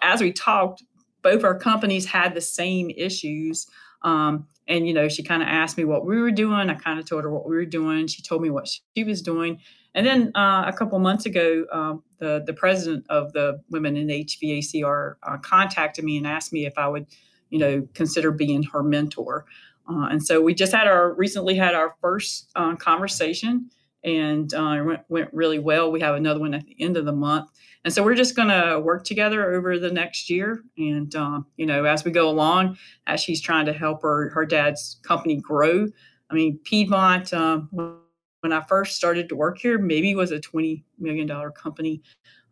as 0.02 0.20
we 0.20 0.32
talked, 0.32 0.82
both 1.22 1.44
our 1.44 1.58
companies 1.58 2.06
had 2.06 2.34
the 2.34 2.40
same 2.40 2.90
issues. 2.90 3.66
Um, 4.02 4.46
and, 4.66 4.86
you 4.86 4.94
know, 4.94 5.08
she 5.08 5.22
kind 5.22 5.42
of 5.42 5.48
asked 5.48 5.76
me 5.76 5.84
what 5.84 6.04
we 6.06 6.20
were 6.20 6.30
doing. 6.30 6.70
I 6.70 6.74
kind 6.74 6.98
of 6.98 7.06
told 7.06 7.24
her 7.24 7.30
what 7.30 7.48
we 7.48 7.54
were 7.54 7.64
doing. 7.64 8.06
She 8.06 8.22
told 8.22 8.42
me 8.42 8.50
what 8.50 8.68
she 8.68 9.04
was 9.04 9.22
doing. 9.22 9.60
And 9.94 10.06
then 10.06 10.32
uh, 10.34 10.64
a 10.66 10.72
couple 10.72 10.98
months 10.98 11.26
ago, 11.26 11.66
um, 11.70 12.02
the 12.18 12.42
the 12.46 12.54
president 12.54 13.04
of 13.10 13.32
the 13.32 13.60
Women 13.70 13.96
in 13.96 14.08
HVACR 14.08 15.16
uh, 15.22 15.36
contacted 15.38 16.04
me 16.04 16.16
and 16.16 16.26
asked 16.26 16.52
me 16.52 16.64
if 16.64 16.78
I 16.78 16.88
would, 16.88 17.06
you 17.52 17.58
know, 17.58 17.86
consider 17.94 18.32
being 18.32 18.62
her 18.64 18.82
mentor. 18.82 19.44
Uh, 19.88 20.06
and 20.10 20.24
so 20.24 20.40
we 20.40 20.54
just 20.54 20.72
had 20.72 20.88
our 20.88 21.12
recently 21.14 21.54
had 21.54 21.74
our 21.74 21.94
first 22.00 22.50
uh, 22.56 22.74
conversation 22.76 23.70
and 24.04 24.52
uh, 24.54 24.76
it 24.78 24.82
went, 24.82 25.00
went 25.08 25.34
really 25.34 25.58
well. 25.58 25.92
We 25.92 26.00
have 26.00 26.14
another 26.14 26.40
one 26.40 26.54
at 26.54 26.64
the 26.64 26.76
end 26.80 26.96
of 26.96 27.04
the 27.04 27.12
month. 27.12 27.50
And 27.84 27.92
so 27.92 28.02
we're 28.02 28.14
just 28.14 28.36
going 28.36 28.48
to 28.48 28.80
work 28.80 29.04
together 29.04 29.52
over 29.52 29.78
the 29.78 29.90
next 29.90 30.30
year. 30.30 30.62
And, 30.78 31.14
um, 31.14 31.46
you 31.56 31.66
know, 31.66 31.84
as 31.84 32.04
we 32.04 32.10
go 32.10 32.28
along, 32.28 32.78
as 33.06 33.20
she's 33.20 33.40
trying 33.40 33.66
to 33.66 33.72
help 33.72 34.02
her, 34.02 34.30
her 34.30 34.46
dad's 34.46 35.00
company 35.02 35.36
grow. 35.36 35.88
I 36.30 36.34
mean, 36.34 36.58
Piedmont, 36.64 37.34
um, 37.34 37.68
when 37.72 38.52
I 38.52 38.62
first 38.62 38.96
started 38.96 39.28
to 39.28 39.36
work 39.36 39.58
here, 39.58 39.78
maybe 39.78 40.14
was 40.14 40.32
a 40.32 40.38
$20 40.38 40.82
million 40.98 41.28
company. 41.52 42.02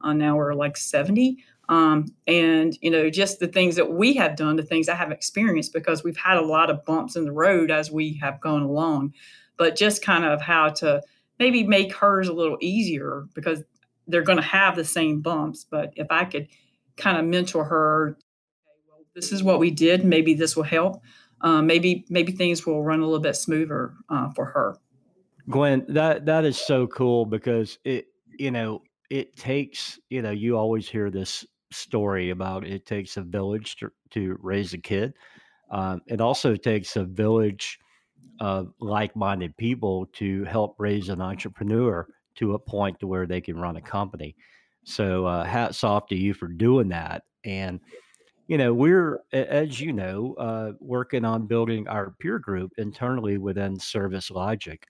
Uh, 0.03 0.13
now 0.13 0.37
we're 0.37 0.55
like 0.55 0.77
70. 0.77 1.37
Um, 1.71 2.07
and 2.27 2.77
you 2.83 2.91
know 2.91 3.11
just 3.11 3.39
the 3.39 3.47
things 3.47 3.77
that 3.77 3.93
we 3.93 4.15
have 4.15 4.35
done 4.35 4.57
the 4.57 4.65
things 4.65 4.89
i 4.89 4.95
have 4.97 5.13
experienced 5.13 5.73
because 5.73 6.03
we've 6.03 6.17
had 6.17 6.37
a 6.37 6.45
lot 6.45 6.69
of 6.69 6.85
bumps 6.85 7.15
in 7.15 7.25
the 7.25 7.31
road 7.31 7.71
as 7.71 7.93
we 7.93 8.19
have 8.21 8.41
gone 8.41 8.63
along. 8.63 9.15
But 9.57 9.77
just 9.77 10.03
kind 10.03 10.25
of 10.25 10.43
how 10.43 10.71
to 10.71 11.01
maybe 11.39 11.63
make 11.63 11.95
hers 11.95 12.27
a 12.27 12.33
little 12.33 12.59
easier 12.61 13.27
because 13.35 13.63
they're 14.09 14.23
going 14.23 14.39
to 14.39 14.43
have 14.43 14.75
the 14.75 14.85
same 14.85 15.21
bumps. 15.21 15.65
But 15.65 15.93
if 15.95 16.09
i 16.11 16.25
could 16.25 16.49
kind 16.97 17.17
of 17.17 17.25
mentor 17.25 17.65
her 17.65 18.17
well, 18.89 19.05
this 19.15 19.31
is 19.31 19.43
what 19.43 19.61
we 19.61 19.71
did. 19.71 20.05
Maybe 20.05 20.35
this 20.35 20.57
will 20.57 20.65
help. 20.65 21.01
Uh, 21.41 21.63
maybe 21.63 22.05
maybe 22.11 22.33
things 22.33 22.67
will 22.67 22.83
run 22.83 22.99
a 22.99 23.05
little 23.05 23.21
bit 23.21 23.37
smoother 23.37 23.95
uh, 24.09 24.31
for 24.31 24.47
her. 24.47 24.77
Gwen 25.49 25.87
that 25.89 26.27
that 26.27 26.45
is 26.45 26.57
so 26.57 26.89
cool 26.89 27.27
because 27.27 27.79
it 27.85 28.07
you 28.39 28.51
know 28.51 28.83
it 29.09 29.37
takes 29.37 29.99
you 30.11 30.21
know 30.21 30.31
you 30.31 30.57
always 30.57 30.89
hear 30.89 31.11
this 31.11 31.47
story 31.73 32.31
about 32.31 32.67
it 32.67 32.87
takes 32.87 33.17
a 33.17 33.23
village 33.23 33.77
to, 33.77 33.91
to 34.11 34.37
raise 34.41 34.75
a 34.75 34.79
kid. 34.79 35.15
Um, 35.71 36.01
it 36.07 36.21
also 36.21 36.57
takes 36.57 36.97
a 36.97 37.05
village 37.05 37.79
of 38.41 38.73
like 38.81 39.15
minded 39.15 39.57
people 39.57 40.07
to 40.15 40.45
help 40.45 40.75
raise 40.79 41.09
an 41.09 41.21
entrepreneur 41.21 42.07
to 42.37 42.55
a 42.55 42.59
point 42.59 42.99
to 43.01 43.07
where 43.07 43.27
they 43.27 43.41
can 43.41 43.59
run 43.59 43.77
a 43.77 43.81
company. 43.81 44.35
So 44.85 45.27
uh, 45.27 45.45
hats 45.45 45.85
off 45.85 46.07
to 46.09 46.17
you 46.17 46.35
for 46.35 46.49
doing 46.49 46.89
that. 46.89 47.23
And 47.45 47.81
you 48.49 48.59
know, 48.59 48.75
we're 48.75 49.21
as 49.33 49.81
you 49.81 49.93
know, 49.93 50.35
uh, 50.35 50.73
working 50.81 51.25
on 51.25 51.47
building 51.47 51.87
our 51.87 52.15
peer 52.19 52.41
group 52.41 52.73
internally 52.79 53.39
within 53.39 53.79
Service 53.79 54.29
Logic, 54.29 54.85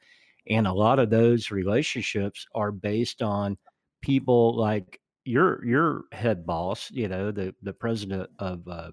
and 0.48 0.66
a 0.66 0.72
lot 0.72 0.98
of 0.98 1.10
those 1.10 1.50
relationships 1.50 2.46
are 2.54 2.72
based 2.72 3.20
on 3.20 3.58
people 4.00 4.56
like 4.56 4.99
your 5.24 5.64
your 5.64 6.04
head 6.12 6.46
boss, 6.46 6.90
you 6.90 7.08
know, 7.08 7.30
the 7.30 7.54
the 7.62 7.72
president 7.72 8.30
of 8.38 8.66
uh, 8.68 8.90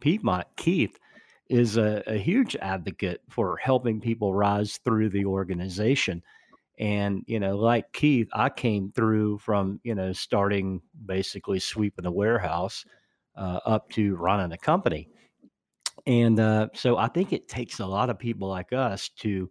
Piedmont, 0.00 0.46
Keith, 0.56 0.98
is 1.48 1.76
a, 1.76 2.02
a 2.06 2.16
huge 2.16 2.56
advocate 2.56 3.20
for 3.30 3.56
helping 3.56 4.00
people 4.00 4.34
rise 4.34 4.78
through 4.78 5.10
the 5.10 5.24
organization. 5.24 6.22
And, 6.78 7.22
you 7.26 7.40
know, 7.40 7.56
like 7.56 7.90
Keith, 7.92 8.28
I 8.34 8.50
came 8.50 8.92
through 8.92 9.38
from, 9.38 9.80
you 9.82 9.94
know, 9.94 10.12
starting 10.12 10.82
basically 11.06 11.58
sweeping 11.58 12.04
a 12.04 12.10
warehouse 12.10 12.84
uh, 13.36 13.60
up 13.64 13.88
to 13.90 14.16
running 14.16 14.52
a 14.52 14.58
company. 14.58 15.08
And 16.06 16.38
uh, 16.38 16.68
so 16.74 16.98
I 16.98 17.08
think 17.08 17.32
it 17.32 17.48
takes 17.48 17.80
a 17.80 17.86
lot 17.86 18.10
of 18.10 18.18
people 18.18 18.48
like 18.48 18.72
us 18.72 19.08
to 19.20 19.48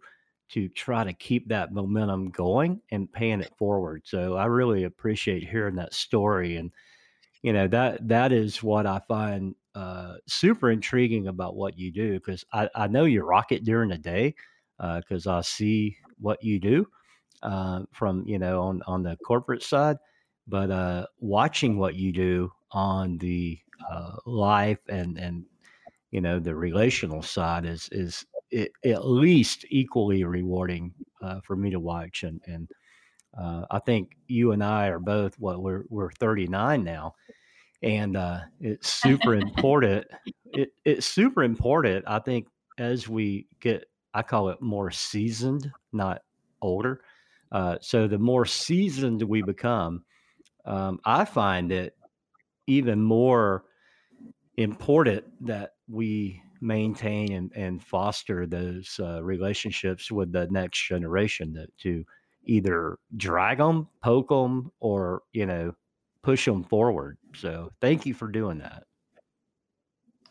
to 0.48 0.68
try 0.68 1.04
to 1.04 1.12
keep 1.12 1.48
that 1.48 1.72
momentum 1.72 2.30
going 2.30 2.80
and 2.90 3.12
paying 3.12 3.40
it 3.40 3.52
forward. 3.58 4.02
So 4.04 4.36
I 4.36 4.46
really 4.46 4.84
appreciate 4.84 5.48
hearing 5.48 5.76
that 5.76 5.94
story. 5.94 6.56
And, 6.56 6.70
you 7.42 7.52
know, 7.52 7.66
that 7.68 8.06
that 8.08 8.32
is 8.32 8.62
what 8.62 8.86
I 8.86 9.00
find 9.08 9.54
uh, 9.74 10.14
super 10.26 10.70
intriguing 10.70 11.28
about 11.28 11.56
what 11.56 11.78
you 11.78 11.92
do 11.92 12.14
because 12.14 12.44
I, 12.52 12.68
I 12.74 12.86
know 12.86 13.04
you 13.04 13.22
rock 13.22 13.52
it 13.52 13.64
during 13.64 13.90
the 13.90 13.98
day 13.98 14.34
because 14.78 15.26
uh, 15.26 15.38
I 15.38 15.40
see 15.42 15.96
what 16.18 16.42
you 16.42 16.58
do 16.58 16.86
uh, 17.42 17.82
from 17.92 18.24
you 18.26 18.38
know 18.38 18.62
on 18.62 18.82
on 18.86 19.02
the 19.02 19.16
corporate 19.16 19.62
side, 19.62 19.98
but 20.46 20.70
uh, 20.70 21.06
watching 21.18 21.78
what 21.78 21.94
you 21.94 22.12
do 22.12 22.50
on 22.72 23.18
the 23.18 23.58
uh, 23.90 24.16
life 24.24 24.80
and 24.88 25.18
and 25.18 25.44
you 26.10 26.20
know 26.20 26.38
the 26.38 26.54
relational 26.54 27.22
side 27.22 27.66
is 27.66 27.88
is 27.92 28.24
it, 28.50 28.72
at 28.84 29.06
least 29.06 29.64
equally 29.70 30.24
rewarding 30.24 30.92
uh, 31.22 31.40
for 31.42 31.56
me 31.56 31.70
to 31.70 31.80
watch 31.80 32.22
and 32.22 32.40
and 32.46 32.68
I 33.70 33.80
think 33.80 34.12
you 34.28 34.52
and 34.52 34.64
I 34.64 34.86
are 34.86 34.98
both 34.98 35.38
what 35.38 35.62
we're 35.62 35.84
we're 35.90 36.10
39 36.10 36.82
now 36.82 37.14
and 37.82 38.16
uh, 38.16 38.40
it's 38.60 38.88
super 38.88 39.34
important. 39.34 40.06
It, 40.46 40.70
it's 40.84 41.06
super 41.06 41.42
important. 41.42 42.04
I 42.06 42.18
think 42.18 42.48
as 42.78 43.08
we 43.08 43.46
get, 43.60 43.84
I 44.14 44.22
call 44.22 44.48
it 44.48 44.60
more 44.62 44.90
seasoned, 44.90 45.70
not 45.92 46.22
older. 46.62 47.00
Uh, 47.52 47.76
so 47.80 48.08
the 48.08 48.18
more 48.18 48.46
seasoned 48.46 49.22
we 49.22 49.42
become, 49.42 50.04
um, 50.64 50.98
I 51.04 51.24
find 51.24 51.70
it 51.70 51.96
even 52.66 53.00
more 53.00 53.64
important 54.56 55.24
that 55.46 55.74
we 55.88 56.42
maintain 56.66 57.32
and, 57.32 57.52
and 57.54 57.82
foster 57.82 58.46
those 58.46 58.98
uh, 59.02 59.22
relationships 59.22 60.10
with 60.10 60.32
the 60.32 60.46
next 60.48 60.86
generation 60.86 61.54
to, 61.54 61.66
to 61.82 62.04
either 62.44 62.98
drag 63.16 63.58
them, 63.58 63.88
poke 64.02 64.28
them, 64.28 64.72
or 64.80 65.22
you 65.32 65.46
know 65.46 65.74
push 66.22 66.44
them 66.44 66.64
forward. 66.64 67.18
So 67.34 67.70
thank 67.80 68.04
you 68.04 68.14
for 68.14 68.28
doing 68.28 68.58
that. 68.58 68.84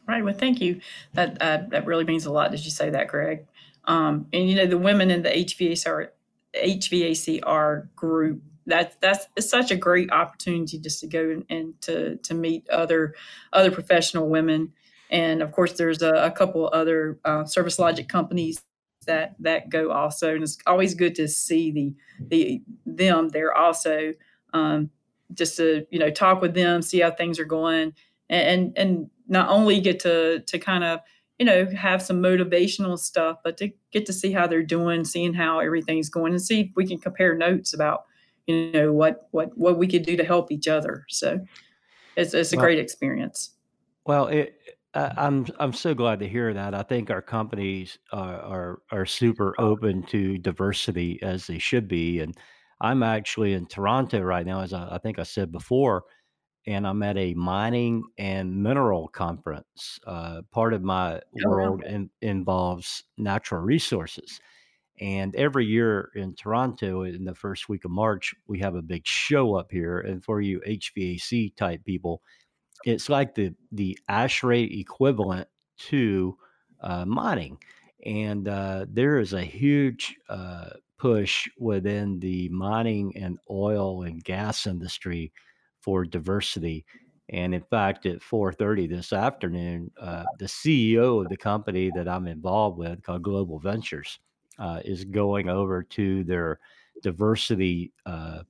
Right. 0.08 0.24
Well, 0.24 0.34
thank 0.34 0.62
you. 0.62 0.82
That 1.14 1.42
uh, 1.42 1.64
that 1.70 1.86
really 1.86 2.04
means 2.04 2.26
a 2.26 2.32
lot. 2.32 2.52
Did 2.52 2.64
you 2.64 2.72
say 2.72 2.90
that, 2.92 3.08
Greg? 3.08 3.48
Um, 3.86 4.28
and 4.34 4.50
you 4.50 4.56
know, 4.56 4.66
the 4.66 4.78
women 4.78 5.12
in 5.12 5.24
the 5.24 5.30
HVACR 5.30 6.10
HVACR 6.56 7.88
group. 7.96 8.42
That 8.68 9.00
that's 9.00 9.28
it's 9.36 9.50
such 9.50 9.70
a 9.70 9.76
great 9.76 10.12
opportunity 10.12 10.80
just 10.80 11.00
to 11.02 11.08
go 11.08 11.30
and, 11.30 11.46
and 11.50 11.82
to 11.82 12.18
to 12.18 12.34
meet 12.34 12.68
other 12.70 13.14
other 13.54 13.72
professional 13.72 14.28
women. 14.28 14.74
And 15.16 15.42
of 15.42 15.54
course, 15.54 15.72
there's 15.72 16.02
a, 16.02 16.14
a 16.26 16.32
couple 16.32 16.70
other 16.74 17.20
uh, 17.24 17.46
service 17.46 17.80
logic 17.80 18.10
companies 18.10 18.62
that 19.08 19.36
that 19.40 19.70
go 19.70 19.92
also, 19.92 20.34
and 20.34 20.44
it's 20.44 20.58
always 20.68 20.94
good 20.94 21.16
to 21.16 21.30
see 21.30 21.72
the 21.72 21.94
the 22.20 22.62
them 22.86 23.30
there 23.30 23.54
also. 23.54 24.14
Um, 24.54 24.90
just 25.34 25.56
to 25.56 25.88
you 25.90 26.00
know 26.00 26.12
talk 26.12 26.42
with 26.42 26.54
them, 26.54 26.82
see 26.82 27.00
how 27.00 27.12
things 27.12 27.40
are 27.40 27.46
going, 27.46 27.94
and 28.30 28.74
and 28.76 29.10
not 29.30 29.48
only 29.48 29.80
get 29.80 30.02
to 30.02 30.42
to 30.42 30.60
kind 30.60 30.84
of 30.84 31.00
you 31.40 31.46
know 31.46 31.66
have 31.68 32.02
some 32.02 32.22
motivational 32.22 33.00
stuff, 33.00 33.38
but 33.42 33.56
to 33.56 33.72
get 33.94 34.06
to 34.08 34.14
see 34.14 34.34
how 34.34 34.48
they're 34.48 34.64
doing, 34.64 35.06
seeing 35.06 35.34
how 35.34 35.60
everything's 35.60 36.10
going, 36.10 36.34
and 36.34 36.42
see 36.42 36.60
if 36.60 36.72
we 36.76 36.86
can 36.86 37.00
compare 37.00 37.38
notes 37.38 37.74
about 37.74 38.04
you 38.48 38.70
know 38.74 38.92
what 38.92 39.30
what 39.32 39.58
what 39.58 39.78
we 39.78 39.88
could 39.88 40.04
do 40.04 40.18
to 40.18 40.26
help 40.26 40.52
each 40.52 40.68
other. 40.68 41.06
So 41.08 41.40
it's 42.18 42.34
it's 42.34 42.52
a 42.52 42.58
well, 42.58 42.66
great 42.66 42.80
experience. 42.80 43.52
Well, 44.06 44.28
it, 44.28 44.60
I'm 44.96 45.46
I'm 45.60 45.74
so 45.74 45.94
glad 45.94 46.20
to 46.20 46.28
hear 46.28 46.54
that. 46.54 46.74
I 46.74 46.84
think 46.84 47.10
our 47.10 47.22
companies 47.22 48.00
are, 48.12 48.40
are 48.40 48.82
are 48.92 49.06
super 49.06 49.54
open 49.60 50.04
to 50.04 50.38
diversity 50.38 51.20
as 51.22 51.48
they 51.48 51.58
should 51.58 51.88
be, 51.88 52.22
and 52.22 52.36
I'm 52.82 53.04
actually 53.04 53.54
in 53.54 53.66
Toronto 53.66 54.22
right 54.22 54.46
now, 54.46 54.62
as 54.62 54.74
I, 54.74 54.96
I 54.96 54.98
think 54.98 55.20
I 55.20 55.24
said 55.24 55.52
before, 55.52 56.04
and 56.68 56.88
I'm 56.88 57.04
at 57.04 57.18
a 57.18 57.34
mining 57.34 58.04
and 58.18 58.64
mineral 58.64 59.08
conference. 59.10 60.00
Uh, 60.06 60.42
part 60.52 60.74
of 60.74 60.82
my 60.82 61.16
oh, 61.18 61.50
world 61.50 61.84
in, 61.84 62.10
involves 62.22 63.04
natural 63.18 63.62
resources. 63.62 64.40
And 65.02 65.36
every 65.36 65.66
year 65.66 66.10
in 66.16 66.36
Toronto, 66.36 67.04
in 67.04 67.26
the 67.26 67.36
first 67.36 67.68
week 67.68 67.84
of 67.84 67.92
March, 67.92 68.34
we 68.48 68.60
have 68.60 68.76
a 68.76 68.82
big 68.82 69.06
show 69.06 69.56
up 69.56 69.70
here. 69.70 70.00
And 70.00 70.24
for 70.24 70.40
you 70.40 70.62
HVAC 70.66 71.56
type 71.58 71.84
people, 71.84 72.22
it's 72.84 73.10
like 73.10 73.36
the 73.36 73.54
the 73.72 73.98
ASHRAE 74.10 74.80
equivalent 74.80 75.48
to 75.78 76.38
uh, 76.82 77.06
mining. 77.06 77.58
And 78.06 78.48
uh, 78.48 78.86
there 78.90 79.18
is 79.18 79.34
a 79.34 79.42
huge 79.42 80.16
uh, 80.30 80.70
push 80.98 81.48
within 81.58 82.20
the 82.20 82.50
mining 82.50 83.16
and 83.18 83.40
oil 83.50 84.04
and 84.04 84.24
gas 84.24 84.68
industry 84.68 85.32
for 85.82 86.06
diversity. 86.06 86.86
And 87.30 87.56
in 87.56 87.64
fact, 87.64 88.06
at 88.06 88.22
4:30 88.22 88.88
this 88.90 89.12
afternoon, 89.12 89.92
uh, 90.00 90.26
the 90.38 90.46
CEO 90.46 91.24
of 91.24 91.30
the 91.30 91.38
company 91.38 91.92
that 91.96 92.08
I'm 92.08 92.28
involved 92.28 92.78
with, 92.78 93.02
called 93.02 93.24
Global 93.24 93.60
Ventures, 93.60 94.20
uh, 94.60 94.82
is 94.86 95.04
going 95.06 95.50
over 95.50 95.84
to 95.84 96.24
their 96.24 96.60
diversity 97.02 97.92
uh 98.06 98.44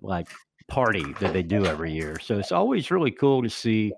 like 0.00 0.28
party 0.68 1.12
that 1.20 1.32
they 1.32 1.42
do 1.42 1.66
every 1.66 1.92
year. 1.92 2.18
So 2.20 2.38
it's 2.38 2.52
always 2.52 2.90
really 2.90 3.10
cool 3.10 3.42
to 3.42 3.50
see, 3.50 3.92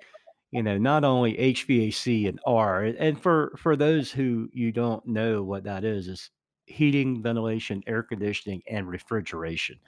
you 0.50 0.62
know, 0.62 0.78
not 0.78 1.04
only 1.04 1.34
HVAC 1.34 2.28
and 2.28 2.40
R. 2.46 2.84
And 2.84 3.20
for 3.20 3.54
for 3.58 3.76
those 3.76 4.10
who 4.10 4.48
you 4.52 4.72
don't 4.72 5.06
know 5.06 5.42
what 5.42 5.64
that 5.64 5.84
is, 5.84 6.08
is 6.08 6.30
heating, 6.66 7.22
ventilation, 7.22 7.82
air 7.86 8.02
conditioning, 8.02 8.62
and 8.68 8.88
refrigeration. 8.88 9.78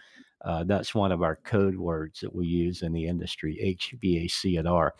Uh, 0.44 0.62
that's 0.64 0.94
one 0.94 1.10
of 1.10 1.22
our 1.22 1.36
code 1.36 1.76
words 1.76 2.20
that 2.20 2.32
we 2.32 2.46
use 2.46 2.82
in 2.82 2.92
the 2.92 3.06
industry, 3.06 3.76
HVAC 3.80 4.58
and 4.58 4.68
R, 4.68 4.94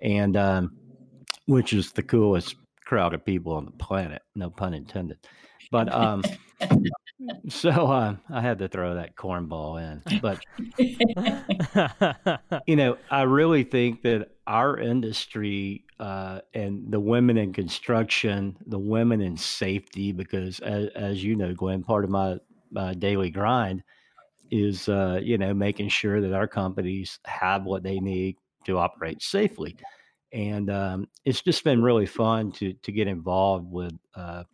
and 0.00 0.36
um, 0.36 0.76
which 1.46 1.72
is 1.72 1.92
the 1.92 2.02
coolest 2.02 2.56
crowd 2.84 3.14
of 3.14 3.24
people 3.24 3.54
on 3.54 3.64
the 3.64 3.70
planet, 3.72 4.20
no 4.34 4.50
pun 4.50 4.74
intended. 4.74 5.18
But 5.70 5.92
um, 5.92 6.22
so 7.48 7.70
uh, 7.70 8.16
I 8.30 8.40
had 8.40 8.58
to 8.58 8.68
throw 8.68 8.94
that 8.94 9.16
cornball 9.16 9.80
in. 9.80 10.20
But 10.20 10.44
you 12.66 12.76
know, 12.76 12.98
I 13.10 13.22
really 13.22 13.64
think 13.64 14.02
that 14.02 14.30
our 14.46 14.78
industry 14.78 15.84
uh, 16.00 16.40
and 16.52 16.90
the 16.90 17.00
women 17.00 17.36
in 17.38 17.52
construction, 17.52 18.56
the 18.66 18.78
women 18.78 19.20
in 19.20 19.36
safety, 19.36 20.12
because 20.12 20.60
as, 20.60 20.88
as 20.94 21.24
you 21.24 21.36
know, 21.36 21.54
Gwen, 21.54 21.82
part 21.82 22.04
of 22.04 22.10
my, 22.10 22.36
my 22.70 22.94
daily 22.94 23.30
grind 23.30 23.82
is 24.50 24.88
uh, 24.88 25.18
you 25.22 25.38
know 25.38 25.54
making 25.54 25.88
sure 25.88 26.20
that 26.20 26.32
our 26.32 26.46
companies 26.46 27.18
have 27.24 27.64
what 27.64 27.82
they 27.82 27.98
need 27.98 28.36
to 28.64 28.78
operate 28.78 29.22
safely. 29.22 29.76
And 30.32 30.68
um, 30.68 31.08
it's 31.24 31.40
just 31.40 31.64
been 31.64 31.82
really 31.82 32.06
fun 32.06 32.52
to 32.52 32.72
to 32.74 32.92
get 32.92 33.08
involved 33.08 33.70
with 33.70 33.94
uh, 34.14 34.44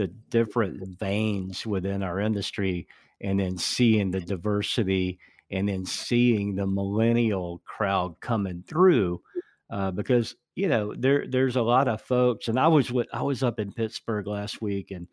the 0.00 0.06
different 0.30 0.98
veins 0.98 1.66
within 1.66 2.02
our 2.02 2.20
industry 2.20 2.88
and 3.20 3.38
then 3.38 3.58
seeing 3.58 4.10
the 4.10 4.20
diversity 4.22 5.18
and 5.50 5.68
then 5.68 5.84
seeing 5.84 6.54
the 6.54 6.66
millennial 6.66 7.60
crowd 7.66 8.18
coming 8.20 8.64
through 8.66 9.20
uh, 9.68 9.90
because 9.90 10.36
you 10.54 10.68
know 10.68 10.94
there 10.96 11.26
there's 11.28 11.56
a 11.56 11.62
lot 11.62 11.86
of 11.86 12.00
folks 12.00 12.48
and 12.48 12.58
I 12.58 12.66
was 12.66 12.90
with 12.90 13.08
I 13.12 13.20
was 13.20 13.42
up 13.42 13.60
in 13.60 13.74
Pittsburgh 13.74 14.26
last 14.26 14.62
week 14.62 14.90
and 14.90 15.06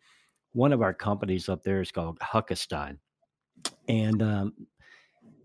one 0.52 0.72
of 0.72 0.80
our 0.80 0.94
companies 0.94 1.50
up 1.50 1.62
there 1.62 1.82
is 1.82 1.92
called 1.92 2.18
Huckestein 2.20 2.96
and 3.90 4.22
um, 4.22 4.54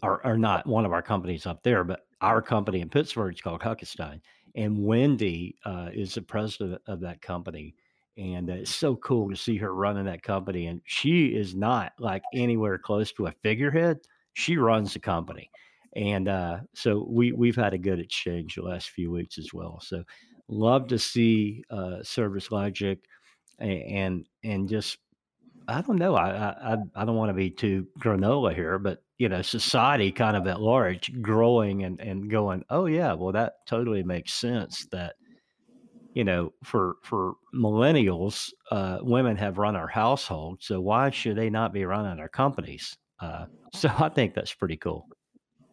not 0.02 0.66
one 0.66 0.86
of 0.86 0.94
our 0.94 1.02
companies 1.02 1.46
up 1.46 1.64
there 1.64 1.84
but 1.84 2.06
our 2.22 2.42
company 2.42 2.80
in 2.80 2.88
Pittsburgh 2.88 3.36
is 3.36 3.42
called 3.42 3.60
Huckestein 3.60 4.22
and 4.56 4.86
Wendy 4.86 5.58
uh, 5.66 5.90
is 5.92 6.14
the 6.14 6.22
president 6.22 6.82
of 6.88 7.02
that 7.02 7.22
company 7.22 7.76
and 8.18 8.50
uh, 8.50 8.54
it's 8.54 8.76
so 8.76 8.96
cool 8.96 9.30
to 9.30 9.36
see 9.36 9.58
her 9.58 9.74
running 9.74 10.06
that 10.06 10.24
company. 10.24 10.68
And 10.68 10.82
she 10.86 11.28
is 11.28 11.56
not 11.56 11.94
like 12.00 12.24
anywhere 12.34 12.78
close 12.78 13.12
to 13.14 13.28
a 13.28 13.34
figurehead. 13.42 14.00
She 14.34 14.58
runs 14.58 14.94
the 14.94 15.00
company, 15.00 15.50
and 15.96 16.28
uh, 16.28 16.60
so 16.74 17.06
we 17.10 17.32
we've 17.32 17.56
had 17.56 17.74
a 17.74 17.78
good 17.78 18.00
exchange 18.00 18.56
the 18.56 18.64
last 18.64 18.90
few 18.90 19.12
weeks 19.12 19.38
as 19.38 19.54
well. 19.54 19.80
So 19.82 20.04
love 20.48 20.88
to 20.88 21.00
see 21.00 21.64
uh, 21.70 22.04
Service 22.04 22.52
Logic 22.52 23.00
and, 23.60 24.26
and 24.44 24.68
just 24.68 24.98
I 25.68 25.82
don't 25.82 25.98
know. 25.98 26.16
I 26.16 26.74
I 26.74 26.78
I 26.96 27.06
don't 27.06 27.16
want 27.16 27.30
to 27.30 27.34
be 27.34 27.50
too 27.50 27.88
granola 28.00 28.54
here, 28.54 28.78
but 28.80 29.04
you 29.18 29.30
know, 29.30 29.42
society 29.42 30.12
kind 30.12 30.36
of 30.36 30.48
at 30.48 30.60
large 30.60 31.12
growing 31.22 31.84
and 31.84 32.00
and 32.02 32.30
going, 32.30 32.64
oh 32.70 32.86
yeah, 32.86 33.14
well 33.14 33.32
that 33.32 33.66
totally 33.68 34.04
makes 34.04 34.34
sense 34.34 34.86
that 34.92 35.16
you 36.14 36.24
know, 36.24 36.54
for 36.64 36.96
for 37.04 37.36
millennials, 37.54 38.52
uh, 38.72 39.00
women 39.02 39.36
have 39.38 39.58
run 39.58 39.76
our 39.76 39.88
household, 39.88 40.60
so 40.62 40.80
why 40.80 41.10
should 41.10 41.36
they 41.38 41.50
not 41.50 41.74
be 41.74 41.86
running 41.86 42.20
our 42.20 42.30
companies? 42.30 42.98
Uh, 43.20 43.46
so 43.74 43.90
I 44.00 44.10
think 44.10 44.34
that's 44.34 44.54
pretty 44.54 44.78
cool. 44.78 45.08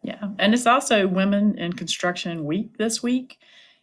Yeah, 0.03 0.29
and 0.39 0.53
it's 0.53 0.65
also 0.65 1.07
Women 1.07 1.57
in 1.59 1.73
Construction 1.73 2.43
Week 2.45 2.77
this 2.77 3.03
week, 3.03 3.37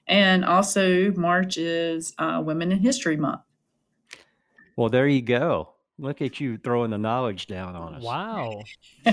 and 0.08 0.44
also 0.44 1.12
March 1.12 1.56
is 1.58 2.12
uh, 2.18 2.42
Women 2.44 2.72
in 2.72 2.80
History 2.80 3.16
Month. 3.16 3.40
Well, 4.76 4.88
there 4.88 5.06
you 5.06 5.22
go. 5.22 5.74
Look 5.98 6.22
at 6.22 6.38
you 6.40 6.56
throwing 6.58 6.90
the 6.90 6.98
knowledge 6.98 7.46
down 7.48 7.74
on 7.74 7.94
us. 7.94 8.02
Wow. 8.04 8.62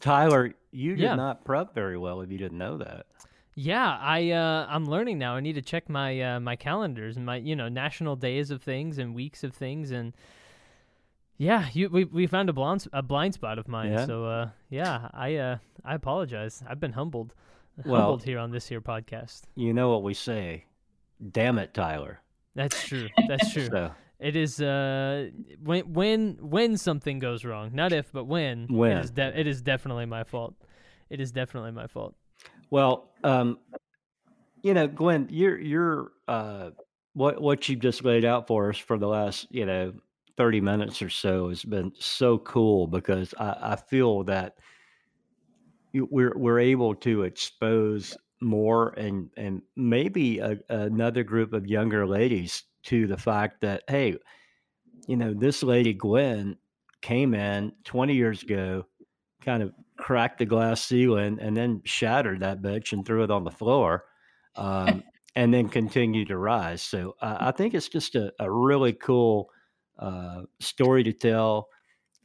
Tyler, 0.00 0.54
you 0.70 0.96
did 0.96 1.02
Yeah. 1.02 1.14
not 1.14 1.44
prep 1.44 1.74
very 1.74 1.98
well 1.98 2.20
if 2.22 2.30
you 2.30 2.38
didn't 2.38 2.58
know 2.58 2.78
that. 2.78 3.06
Yeah, 3.58 3.96
I 4.00 4.30
uh, 4.32 4.66
I'm 4.68 4.84
learning 4.84 5.18
now. 5.18 5.34
I 5.36 5.40
need 5.40 5.54
to 5.54 5.62
check 5.62 5.88
my 5.88 6.20
uh, 6.20 6.40
my 6.40 6.56
calendars 6.56 7.16
and 7.16 7.24
my 7.24 7.36
you 7.36 7.56
know 7.56 7.68
national 7.70 8.14
days 8.14 8.50
of 8.50 8.62
things 8.62 8.98
and 8.98 9.14
weeks 9.14 9.42
of 9.42 9.54
things 9.54 9.90
and 9.90 10.12
yeah, 11.38 11.68
you 11.72 11.88
we 11.88 12.04
we 12.04 12.26
found 12.26 12.50
a 12.50 12.52
blind 12.52 12.86
a 12.92 13.02
blind 13.02 13.32
spot 13.34 13.58
of 13.58 13.66
mine. 13.66 13.92
Yeah? 13.92 14.04
So 14.06 14.24
uh, 14.26 14.48
yeah, 14.68 15.08
I 15.14 15.36
uh, 15.36 15.56
I 15.84 15.94
apologize. 15.94 16.62
I've 16.68 16.80
been 16.80 16.92
humbled 16.92 17.34
Well- 17.84 18.00
humbled 18.02 18.24
here 18.24 18.38
on 18.38 18.50
this 18.50 18.66
here 18.68 18.82
podcast. 18.82 19.42
You 19.54 19.72
know 19.72 19.88
what 19.90 20.02
we 20.02 20.12
say. 20.12 20.66
Damn 21.32 21.58
it, 21.58 21.72
Tyler. 21.72 22.20
That's 22.54 22.82
true. 22.84 23.08
That's 23.28 23.50
true. 23.52 23.68
So 23.70 23.90
It 24.20 24.36
is 24.36 24.60
uh 24.60 25.30
when 25.62 25.92
when 25.94 26.36
when 26.42 26.76
something 26.76 27.18
goes 27.20 27.42
wrong, 27.42 27.70
not 27.72 27.92
if 27.94 28.12
but 28.12 28.24
when. 28.24 28.66
When. 28.68 28.98
it 28.98 29.04
is, 29.04 29.10
de- 29.12 29.40
it 29.40 29.46
is 29.46 29.62
definitely 29.62 30.04
my 30.04 30.24
fault. 30.24 30.54
It 31.08 31.20
is 31.20 31.32
definitely 31.32 31.70
my 31.72 31.86
fault. 31.86 32.14
Well, 32.70 33.08
um, 33.26 33.58
you 34.62 34.72
know, 34.72 34.86
Gwen, 34.86 35.26
you're 35.30 35.58
you're 35.58 36.12
uh, 36.28 36.70
what 37.14 37.42
what 37.42 37.68
you've 37.68 37.80
just 37.80 38.04
laid 38.04 38.24
out 38.24 38.46
for 38.46 38.70
us 38.70 38.78
for 38.78 38.98
the 38.98 39.08
last 39.08 39.48
you 39.50 39.66
know 39.66 39.92
thirty 40.36 40.60
minutes 40.60 41.02
or 41.02 41.10
so 41.10 41.48
has 41.48 41.64
been 41.64 41.92
so 41.98 42.38
cool 42.38 42.86
because 42.86 43.34
I, 43.38 43.56
I 43.60 43.76
feel 43.76 44.22
that 44.24 44.54
we're 45.92 46.34
we're 46.36 46.60
able 46.60 46.94
to 46.96 47.24
expose 47.24 48.16
more 48.40 48.90
and 48.90 49.28
and 49.36 49.60
maybe 49.74 50.38
a, 50.38 50.56
another 50.68 51.24
group 51.24 51.52
of 51.52 51.66
younger 51.66 52.06
ladies 52.06 52.62
to 52.84 53.08
the 53.08 53.16
fact 53.16 53.60
that 53.62 53.82
hey, 53.88 54.16
you 55.08 55.16
know, 55.16 55.34
this 55.34 55.64
lady 55.64 55.94
Gwen 55.94 56.56
came 57.02 57.34
in 57.34 57.72
twenty 57.82 58.14
years 58.14 58.44
ago, 58.44 58.86
kind 59.40 59.64
of 59.64 59.72
cracked 59.96 60.38
the 60.38 60.46
glass 60.46 60.82
ceiling 60.82 61.38
and 61.40 61.56
then 61.56 61.82
shattered 61.84 62.40
that 62.40 62.62
bitch 62.62 62.92
and 62.92 63.04
threw 63.04 63.24
it 63.24 63.30
on 63.30 63.44
the 63.44 63.50
floor 63.50 64.04
um, 64.56 65.02
and 65.34 65.52
then 65.52 65.68
continued 65.68 66.28
to 66.28 66.38
rise. 66.38 66.82
So 66.82 67.16
I 67.20 67.48
i 67.48 67.50
think 67.50 67.74
it's 67.74 67.88
just 67.88 68.14
a, 68.14 68.32
a 68.38 68.50
really 68.50 68.92
cool 68.92 69.50
uh, 69.98 70.42
story 70.60 71.02
to 71.04 71.12
tell. 71.12 71.68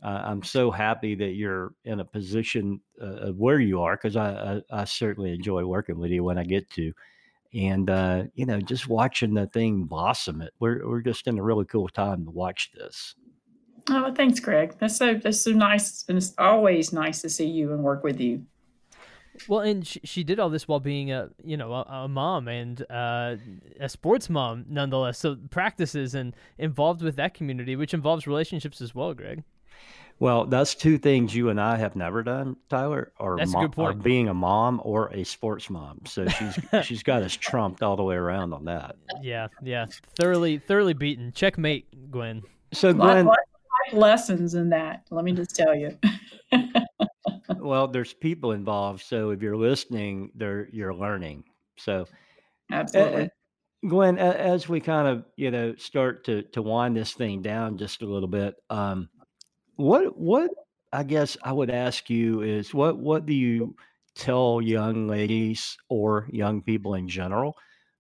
Uh, 0.04 0.24
i'm 0.26 0.42
so 0.42 0.72
happy 0.72 1.14
that 1.14 1.34
you're 1.34 1.76
in 1.86 2.00
a 2.00 2.06
position 2.06 2.82
uh, 3.00 3.30
of 3.30 3.38
where 3.38 3.60
you 3.60 3.82
are 3.82 3.96
because 3.96 4.16
I, 4.16 4.62
I, 4.72 4.82
I 4.82 4.86
certainly 4.86 5.32
enjoy 5.32 5.64
working 5.64 6.00
with 6.00 6.10
you 6.10 6.24
when 6.24 6.40
i 6.40 6.44
get 6.44 6.70
to. 6.72 6.92
And 7.54 7.88
uh, 7.90 8.24
you 8.34 8.48
know 8.48 8.60
just 8.62 8.88
watching 8.88 9.36
the 9.36 9.46
thing 9.46 9.84
blossom 9.84 10.42
it 10.42 10.54
we're, 10.60 10.88
we're 10.88 11.02
just 11.02 11.28
in 11.28 11.38
a 11.38 11.44
really 11.44 11.66
cool 11.66 11.88
time 11.88 12.26
to 12.26 12.32
watch 12.32 12.72
this 12.74 13.14
Oh, 13.94 14.14
thanks, 14.14 14.40
Greg. 14.40 14.76
That's 14.80 14.96
so 14.96 15.16
that's 15.16 15.42
so 15.42 15.52
nice, 15.52 16.06
and 16.08 16.18
it's 16.18 16.34
always 16.38 16.94
nice 16.94 17.22
to 17.24 17.30
see 17.30 17.48
you 17.48 17.74
and 17.74 17.84
work 17.84 18.04
with 18.04 18.22
you. 18.22 18.46
Well, 19.48 19.62
and 19.62 19.86
she, 19.86 20.00
she 20.04 20.24
did 20.24 20.40
all 20.40 20.50
this 20.50 20.66
while 20.68 20.80
being 20.80 21.12
a 21.12 21.30
you 21.44 21.58
know 21.58 21.74
a, 21.74 21.82
a 21.82 22.08
mom 22.08 22.48
and 22.48 22.82
uh, 22.90 23.36
a 23.80 23.90
sports 23.90 24.30
mom 24.30 24.66
nonetheless. 24.70 25.20
So 25.20 25.36
practices 25.50 26.16
and 26.16 26.34
involved 26.58 27.02
with 27.02 27.18
that 27.18 27.34
community, 27.34 27.76
which 27.76 27.94
involves 27.94 28.28
relationships 28.28 28.80
as 28.80 28.96
well, 28.96 29.14
Greg. 29.14 29.44
Well, 30.20 30.46
that's 30.46 30.76
two 30.76 31.00
things 31.00 31.36
you 31.36 31.50
and 31.50 31.60
I 31.60 31.78
have 31.78 31.96
never 31.96 32.22
done, 32.22 32.56
Tyler. 32.70 33.12
Or, 33.18 33.38
That's 33.38 33.56
a 33.56 33.58
good 33.58 33.72
point. 33.72 33.90
or 33.90 34.00
being 34.00 34.30
a 34.30 34.34
mom 34.36 34.80
or 34.84 35.12
a 35.12 35.24
sports 35.24 35.68
mom. 35.68 36.02
So 36.06 36.28
she's 36.28 36.60
she's 36.84 37.04
got 37.04 37.24
us 37.24 37.34
trumped 37.34 37.82
all 37.82 37.96
the 37.96 38.04
way 38.04 38.16
around 38.16 38.54
on 38.54 38.66
that. 38.66 38.96
Yeah, 39.22 39.48
yeah, 39.64 39.88
thoroughly 40.20 40.60
thoroughly 40.60 40.94
beaten. 40.94 41.34
Checkmate, 41.34 42.12
Gwen. 42.12 42.44
So 42.72 42.90
Lot, 42.90 42.98
Glenn, 42.98 43.08
lot 43.08 43.18
of 43.18 43.26
life 43.26 43.38
lessons 43.94 44.56
in 44.56 44.70
that. 44.70 45.06
Let 45.12 45.26
me 45.26 45.32
just 45.32 45.56
tell 45.56 45.76
you. 45.76 45.98
well, 47.58 47.88
there's 47.88 48.14
people 48.14 48.52
involved. 48.52 49.02
So 49.02 49.32
if 49.32 49.42
you're 49.42 49.58
listening, 49.58 50.32
there 50.36 50.68
you're 50.72 50.94
learning. 50.94 51.44
So 51.78 52.06
Absolutely. 52.72 53.24
Uh, 53.24 53.28
Gwen, 53.88 54.20
as 54.20 54.70
we 54.70 54.80
kind 54.80 55.08
of 55.08 55.26
you 55.38 55.50
know 55.50 55.76
start 55.76 56.24
to 56.26 56.44
to 56.44 56.62
wind 56.62 56.96
this 56.96 57.14
thing 57.14 57.42
down 57.42 57.78
just 57.78 58.02
a 58.04 58.06
little 58.06 58.28
bit, 58.28 58.56
um, 58.70 59.10
what 59.76 60.18
what 60.18 60.52
I 60.94 61.04
guess 61.04 61.36
I 61.44 61.52
would 61.52 61.72
ask 61.72 62.10
you 62.10 62.42
is 62.42 62.74
what 62.74 62.98
what 62.98 63.26
do 63.26 63.34
you 63.34 63.76
tell 64.14 64.62
young 64.62 65.08
ladies 65.08 65.78
or 65.90 66.28
young 66.32 66.62
people 66.62 66.94
in 66.94 67.08
general 67.08 67.56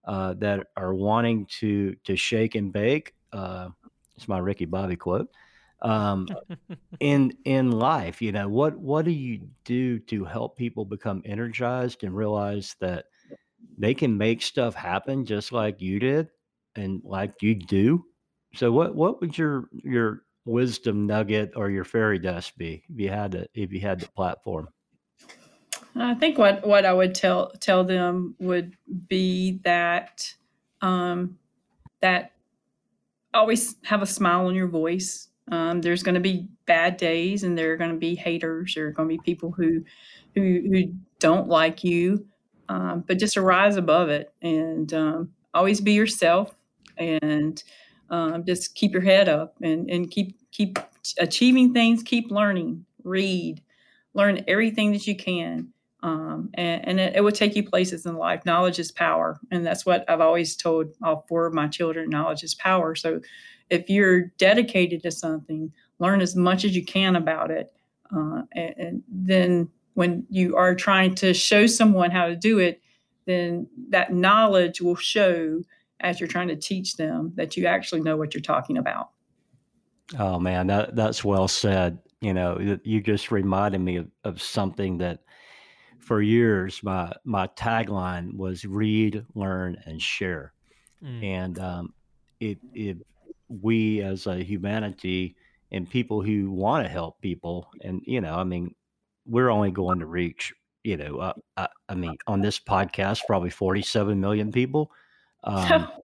uh, 0.06 0.36
that 0.36 0.67
are 0.78 0.94
wanting 0.94 1.48
to 1.60 1.96
to 2.04 2.15
shake 2.15 2.54
and 2.54 2.72
bake? 2.72 3.15
Uh, 3.34 3.70
it's 4.15 4.28
my 4.28 4.38
Ricky 4.38 4.65
Bobby 4.65 4.96
quote. 4.96 5.30
Um, 5.82 6.28
in 7.00 7.34
in 7.46 7.72
life, 7.72 8.22
you 8.22 8.32
know 8.32 8.48
what 8.48 8.78
what 8.78 9.06
do 9.06 9.12
you 9.12 9.48
do 9.63 10.00
to 10.00 10.26
help 10.26 10.58
people 10.58 10.86
become 10.86 11.22
energized 11.26 12.04
and 12.04 12.15
realize 12.15 12.76
that 12.80 13.06
they 13.78 13.94
can 13.94 14.17
make 14.17 14.41
stuff 14.41 14.76
happen 14.76 15.26
just 15.26 15.52
like 15.52 15.82
you 15.82 16.00
did 16.00 16.30
and 16.76 17.02
like 17.04 17.41
you 17.41 17.56
do. 17.56 18.06
So 18.56 18.72
what 18.72 18.96
what 18.96 19.22
would 19.22 19.38
your 19.38 19.70
your 19.72 20.24
wisdom 20.46 21.08
nugget 21.08 21.54
or 21.56 21.70
your 21.70 21.84
fairy 21.84 22.20
dust 22.20 22.58
be 22.58 22.84
if 22.89 23.00
you 23.00 23.10
had 23.10 23.32
the 23.32 23.48
if 23.54 23.72
you 23.72 23.80
had 23.80 24.00
the 24.00 24.08
platform? 24.10 24.67
I 25.96 26.13
think 26.13 26.38
what, 26.38 26.65
what 26.65 26.86
I 26.86 26.94
would 26.94 27.13
tell 27.13 27.52
tell 27.60 27.84
them 27.84 28.36
would 28.39 28.76
be 29.08 29.60
that 29.63 30.34
um, 30.82 31.38
that 32.02 32.32
always 33.34 33.76
have 33.84 34.02
a 34.02 34.06
smile 34.06 34.48
on 34.48 34.56
your 34.56 34.67
voice. 34.67 35.30
Um, 35.52 35.82
there's 35.82 36.04
going 36.04 36.16
to 36.16 36.22
be 36.22 36.48
bad 36.66 36.98
days, 36.98 37.44
and 37.44 37.58
there 37.58 37.74
are 37.74 37.78
going 37.78 37.92
to 37.92 37.98
be 37.98 38.16
haters. 38.16 38.74
There 38.76 38.88
are 38.88 38.92
going 38.92 39.10
to 39.10 39.16
be 39.18 39.22
people 39.24 39.52
who 39.52 39.84
who 40.36 40.62
who 40.72 40.94
don't 41.20 41.48
like 41.48 41.84
you, 41.84 42.26
um, 42.70 43.04
but 43.06 43.20
just 43.20 43.38
rise 43.38 43.76
above 43.76 44.10
it 44.10 44.34
and 44.42 44.94
um, 44.94 45.32
always 45.54 45.82
be 45.82 45.94
yourself, 45.94 46.56
and 46.98 47.62
um, 48.10 48.46
just 48.46 48.76
keep 48.76 48.94
your 48.94 49.02
head 49.02 49.28
up 49.30 49.56
and 49.62 49.90
and 49.90 50.10
keep 50.10 50.38
keep 50.52 50.80
achieving 51.20 51.74
things. 51.74 52.02
Keep 52.04 52.32
learning. 52.32 52.86
Read, 53.04 53.62
learn 54.14 54.44
everything 54.48 54.92
that 54.94 55.08
you 55.08 55.16
can 55.16 55.74
um, 56.04 56.50
and, 56.56 56.88
and 56.88 57.00
it, 57.00 57.16
it 57.18 57.22
will 57.22 57.32
take 57.32 57.56
you 57.56 57.64
places 57.64 58.06
in 58.06 58.16
life. 58.16 58.46
Knowledge 58.46 58.80
is 58.80 58.92
power, 58.92 59.40
and 59.52 59.66
that's 59.66 59.86
what 59.86 60.04
I've 60.10 60.22
always 60.22 60.56
told 60.56 60.96
all 61.04 61.26
four 61.30 61.46
of 61.46 61.54
my 61.54 61.68
children. 61.68 62.10
Knowledge 62.10 62.44
is 62.44 62.56
power. 62.56 62.96
So, 62.96 63.22
if 63.72 63.90
you're 63.90 64.26
dedicated 64.38 65.02
to 65.04 65.12
something, 65.12 65.72
learn 65.98 66.22
as 66.22 66.36
much 66.36 66.66
as 66.66 66.76
you 66.76 66.86
can 66.86 67.16
about 67.16 67.50
it, 67.50 67.74
uh, 68.16 68.44
and, 68.54 68.74
and 68.78 69.04
then 69.08 69.70
when 69.94 70.26
you 70.30 70.56
are 70.56 70.76
trying 70.76 71.16
to 71.16 71.34
show 71.34 71.66
someone 71.66 72.12
how 72.12 72.28
to 72.28 72.36
do 72.36 72.60
it, 72.60 72.82
then 73.26 73.68
that 73.90 74.14
knowledge 74.14 74.82
will 74.82 74.96
show 74.96 75.62
as 76.02 76.20
you're 76.20 76.28
trying 76.28 76.48
to 76.50 76.56
teach 76.56 76.98
them 76.98 77.32
that 77.36 77.56
you 77.56 77.66
actually 77.66 78.02
know 78.02 78.18
what 78.18 78.34
you're 78.34 78.42
talking 78.42 78.78
about. 78.78 79.10
Oh 80.20 80.40
man, 80.40 80.68
that 80.68 80.96
that's 80.96 81.24
well 81.24 81.48
said. 81.48 82.00
You 82.20 82.34
know, 82.34 82.60
you- 82.60 82.80
you 82.84 83.02
just 83.02 83.32
reminded 83.32 83.82
me 83.82 83.98
of, 83.98 84.12
of 84.24 84.42
something 84.42 84.98
that 85.00 85.20
for 86.00 86.22
years 86.22 86.82
my 86.84 87.14
my 87.24 87.48
tagline 87.48 88.36
was 88.36 88.66
read, 88.66 89.26
learn, 89.34 89.78
and 89.86 90.02
share. 90.02 90.54
Mm. 91.04 91.24
and 91.24 91.60
um, 91.60 91.94
if 92.40 92.58
if 92.74 92.98
we 93.62 94.02
as 94.02 94.28
a 94.28 94.44
humanity 94.44 95.36
and 95.72 95.90
people 95.90 96.22
who 96.22 96.52
want 96.52 96.86
to 96.86 96.92
help 96.92 97.20
people 97.22 97.70
and 97.82 98.02
you 98.06 98.22
know 98.22 98.36
i 98.36 98.44
mean 98.44 98.74
we're 99.26 99.50
only 99.50 99.72
going 99.72 100.00
to 100.00 100.06
reach 100.06 100.54
you 100.84 100.98
know 100.98 101.18
uh, 101.18 101.34
I, 101.58 101.68
I 101.90 101.96
mean 101.96 102.16
on 102.28 102.42
this 102.42 102.60
podcast 102.60 103.22
probably 103.28 103.50
47 103.50 104.20
million 104.20 104.52
people 104.52 104.92
um, 105.44 105.90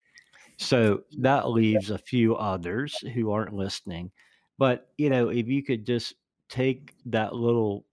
So 0.57 1.03
that 1.19 1.49
leaves 1.49 1.89
a 1.89 1.97
few 1.97 2.35
others 2.35 2.97
who 3.13 3.31
aren't 3.31 3.53
listening. 3.53 4.11
But, 4.57 4.89
you 4.97 5.09
know, 5.09 5.29
if 5.29 5.47
you 5.47 5.63
could 5.63 5.85
just 5.85 6.15
take 6.49 6.93
that 7.05 7.35
little 7.35 7.85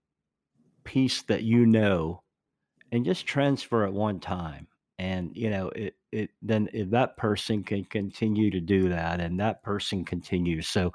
piece 0.85 1.23
that 1.23 1.43
you 1.43 1.67
know 1.67 2.23
and 2.93 3.05
just 3.05 3.27
transfer 3.27 3.85
at 3.85 3.93
one 3.93 4.21
time. 4.21 4.69
And, 4.99 5.37
you 5.37 5.51
know, 5.51 5.69
it, 5.71 5.97
it 6.12 6.31
then 6.42 6.68
if 6.72 6.90
that 6.90 7.16
person 7.16 7.62
can 7.64 7.85
continue 7.85 8.51
to 8.51 8.61
do 8.61 8.88
that 8.90 9.20
and 9.20 9.40
that 9.40 9.62
person 9.62 10.05
continues. 10.05 10.68
So 10.68 10.92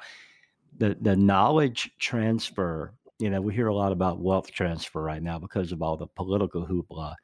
the 0.78 0.96
the 1.02 1.16
knowledge 1.16 1.92
transfer, 2.00 2.94
you 3.20 3.30
know, 3.30 3.42
we 3.42 3.54
hear 3.54 3.68
a 3.68 3.76
lot 3.76 3.92
about 3.92 4.20
wealth 4.20 4.52
transfer 4.52 5.02
right 5.02 5.22
now 5.22 5.40
because 5.40 5.72
of 5.72 5.82
all 5.82 5.98
the 5.98 6.08
political 6.08 6.66
hoopla. 6.66 7.16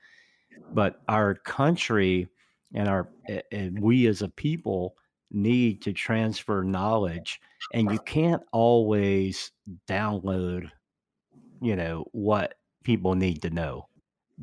But 0.74 1.02
our 1.08 1.36
country 1.36 2.28
and 2.74 2.88
our 2.88 3.10
and 3.52 3.80
we 3.80 4.08
as 4.08 4.22
a 4.22 4.30
people 4.30 4.96
need 5.32 5.82
to 5.82 5.94
transfer 5.94 6.64
knowledge 6.64 7.40
and 7.74 7.92
you 7.92 8.00
can't 8.00 8.44
always 8.52 9.52
download 9.88 10.70
you 11.60 11.76
know 11.76 12.06
what 12.12 12.56
people 12.84 13.16
need 13.16 13.42
to 13.42 13.50
know 13.50 13.88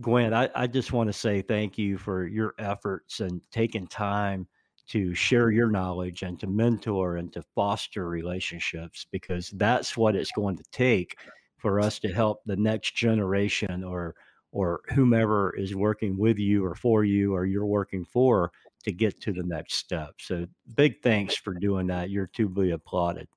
gwen 0.00 0.32
i, 0.34 0.48
I 0.54 0.66
just 0.66 0.92
want 0.92 1.08
to 1.08 1.12
say 1.12 1.42
thank 1.42 1.78
you 1.78 1.98
for 1.98 2.26
your 2.26 2.54
efforts 2.58 3.20
and 3.20 3.40
taking 3.50 3.86
time 3.86 4.46
to 4.88 5.14
share 5.14 5.50
your 5.50 5.70
knowledge 5.70 6.22
and 6.22 6.38
to 6.40 6.48
mentor 6.48 7.16
and 7.16 7.32
to 7.32 7.42
foster 7.54 8.08
relationships 8.08 9.06
because 9.12 9.50
that's 9.50 9.96
what 9.96 10.16
it's 10.16 10.32
going 10.32 10.56
to 10.56 10.64
take 10.72 11.16
for 11.58 11.78
us 11.80 12.00
to 12.00 12.12
help 12.12 12.40
the 12.44 12.56
next 12.56 12.96
generation 12.96 13.84
or 13.84 14.14
or 14.52 14.80
whomever 14.92 15.54
is 15.56 15.76
working 15.76 16.18
with 16.18 16.38
you 16.38 16.64
or 16.64 16.74
for 16.74 17.04
you 17.04 17.34
or 17.34 17.46
you're 17.46 17.66
working 17.66 18.04
for 18.04 18.50
to 18.82 18.90
get 18.90 19.20
to 19.20 19.32
the 19.32 19.44
next 19.44 19.74
step. 19.74 20.14
So 20.18 20.46
big 20.74 21.00
thanks 21.02 21.36
for 21.36 21.54
doing 21.54 21.86
that. 21.86 22.10
You're 22.10 22.26
to 22.34 22.48
be 22.48 22.72
applauded. 22.72 23.28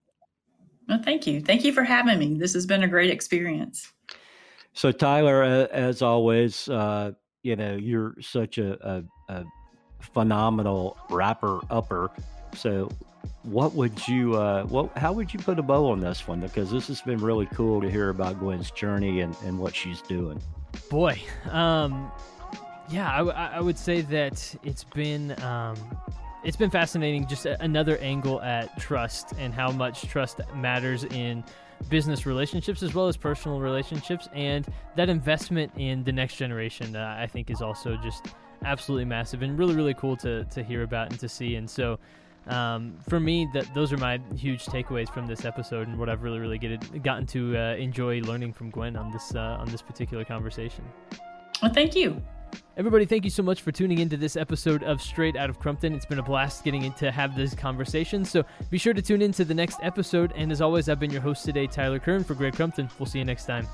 Well, 0.90 1.04
thank 1.04 1.28
you. 1.28 1.40
Thank 1.40 1.64
you 1.64 1.72
for 1.72 1.84
having 1.84 2.18
me. 2.18 2.34
This 2.40 2.54
has 2.54 2.66
been 2.66 2.82
a 2.82 2.88
great 2.88 3.12
experience. 3.12 3.92
So 4.74 4.92
Tyler, 4.92 5.44
as 5.72 6.02
always, 6.02 6.68
uh, 6.68 7.12
you 7.44 7.56
know, 7.56 7.76
you're 7.76 8.16
such 8.22 8.58
a, 8.58 8.78
a, 8.88 9.04
a 9.34 9.46
phenomenal 10.00 10.98
rapper 11.10 11.60
upper. 11.70 12.12
So 12.56 12.90
what 13.44 13.74
would 13.74 14.08
you 14.08 14.36
uh 14.36 14.64
what 14.66 14.98
how 14.98 15.12
would 15.12 15.34
you 15.34 15.40
put 15.40 15.60
a 15.60 15.62
bow 15.62 15.90
on 15.90 16.00
this 16.00 16.28
one 16.28 16.40
because 16.40 16.72
this 16.72 16.88
has 16.88 17.02
been 17.02 17.18
really 17.20 17.46
cool 17.48 17.82
to 17.82 17.90
hear 17.90 18.10
about 18.10 18.40
gwen's 18.40 18.72
journey 18.72 19.20
and, 19.22 19.36
and 19.44 19.58
what 19.60 19.76
she's 19.76 20.02
doing 20.02 20.42
Boy, 20.90 21.22
um, 21.52 22.12
yeah, 22.90 23.12
I, 23.12 23.58
I 23.58 23.60
would 23.60 23.78
say 23.78 24.02
that 24.02 24.56
it's 24.64 24.84
been 24.84 25.40
um, 25.42 25.76
it's 26.44 26.58
been 26.58 26.70
fascinating. 26.70 27.28
Just 27.28 27.46
another 27.46 27.98
angle 28.00 28.42
at 28.42 28.80
trust 28.80 29.34
and 29.38 29.54
how 29.54 29.72
much 29.72 30.04
trust 30.04 30.42
matters 30.56 31.04
in 31.06 31.44
business 31.90 32.26
relationships 32.26 32.84
as 32.84 32.94
well 32.94 33.08
as 33.08 33.18
personal 33.18 33.60
relationships, 33.60 34.28
and 34.34 34.68
that 34.96 35.10
investment 35.10 35.72
in 35.78 36.04
the 36.04 36.12
next 36.12 36.36
generation, 36.36 36.96
uh, 36.96 37.18
I 37.20 37.28
think, 37.28 37.50
is 37.50 37.62
also 37.62 37.98
just 37.98 38.28
absolutely 38.66 39.06
massive 39.06 39.42
and 39.42 39.58
really 39.60 39.76
really 39.76 39.94
cool 39.94 40.16
to 40.18 40.46
to 40.46 40.64
hear 40.64 40.84
about 40.84 41.12
and 41.12 41.20
to 41.20 41.30
see. 41.30 41.56
And 41.56 41.70
so 41.70 42.00
um, 42.48 42.98
for 43.08 43.20
me, 43.20 43.48
that 43.54 43.74
those 43.74 43.94
are 43.94 43.98
my 43.98 44.20
huge 44.36 44.66
takeaways 44.66 45.10
from 45.10 45.28
this 45.28 45.46
episode 45.46 45.88
and 45.88 45.98
what 45.98 46.10
I've 46.10 46.24
really, 46.24 46.40
really 46.40 46.58
get, 46.58 47.04
gotten 47.04 47.26
to 47.28 47.58
uh, 47.58 47.76
enjoy 47.76 48.20
learning 48.22 48.54
from 48.54 48.70
Gwen 48.70 48.96
on 48.96 49.12
this 49.12 49.34
uh, 49.34 49.58
on 49.60 49.68
this 49.70 49.82
particular 49.82 50.26
conversation. 50.26 50.84
Well, 51.62 51.72
thank 51.72 51.96
you. 51.96 52.22
Everybody, 52.76 53.06
thank 53.06 53.24
you 53.24 53.30
so 53.30 53.44
much 53.44 53.62
for 53.62 53.72
tuning 53.72 54.00
into 54.00 54.18
this 54.18 54.36
episode 54.36 54.84
of 54.84 55.02
Straight 55.02 55.36
Out 55.36 55.50
of 55.50 55.60
Crumpton. 55.60 55.94
It's 55.94 56.06
been 56.06 56.20
a 56.20 56.24
blast 56.24 56.64
getting 56.64 56.92
to 56.94 57.12
have 57.12 57.36
this 57.36 57.54
conversation. 57.54 58.26
So 58.26 58.44
be 58.70 58.78
sure 58.78 58.94
to 58.94 59.02
tune 59.02 59.22
in 59.22 59.32
to 59.34 59.46
the 59.46 59.54
next 59.54 59.78
episode. 59.84 60.34
And 60.36 60.52
as 60.52 60.60
always, 60.60 60.90
I've 60.90 61.00
been 61.00 61.12
your 61.12 61.22
host 61.22 61.46
today, 61.46 61.68
Tyler 61.68 62.00
Kern 62.00 62.24
for 62.24 62.34
Greg 62.34 62.56
Crumpton. 62.56 62.90
We'll 62.98 63.06
see 63.06 63.20
you 63.20 63.26
next 63.26 63.46
time. 63.46 63.68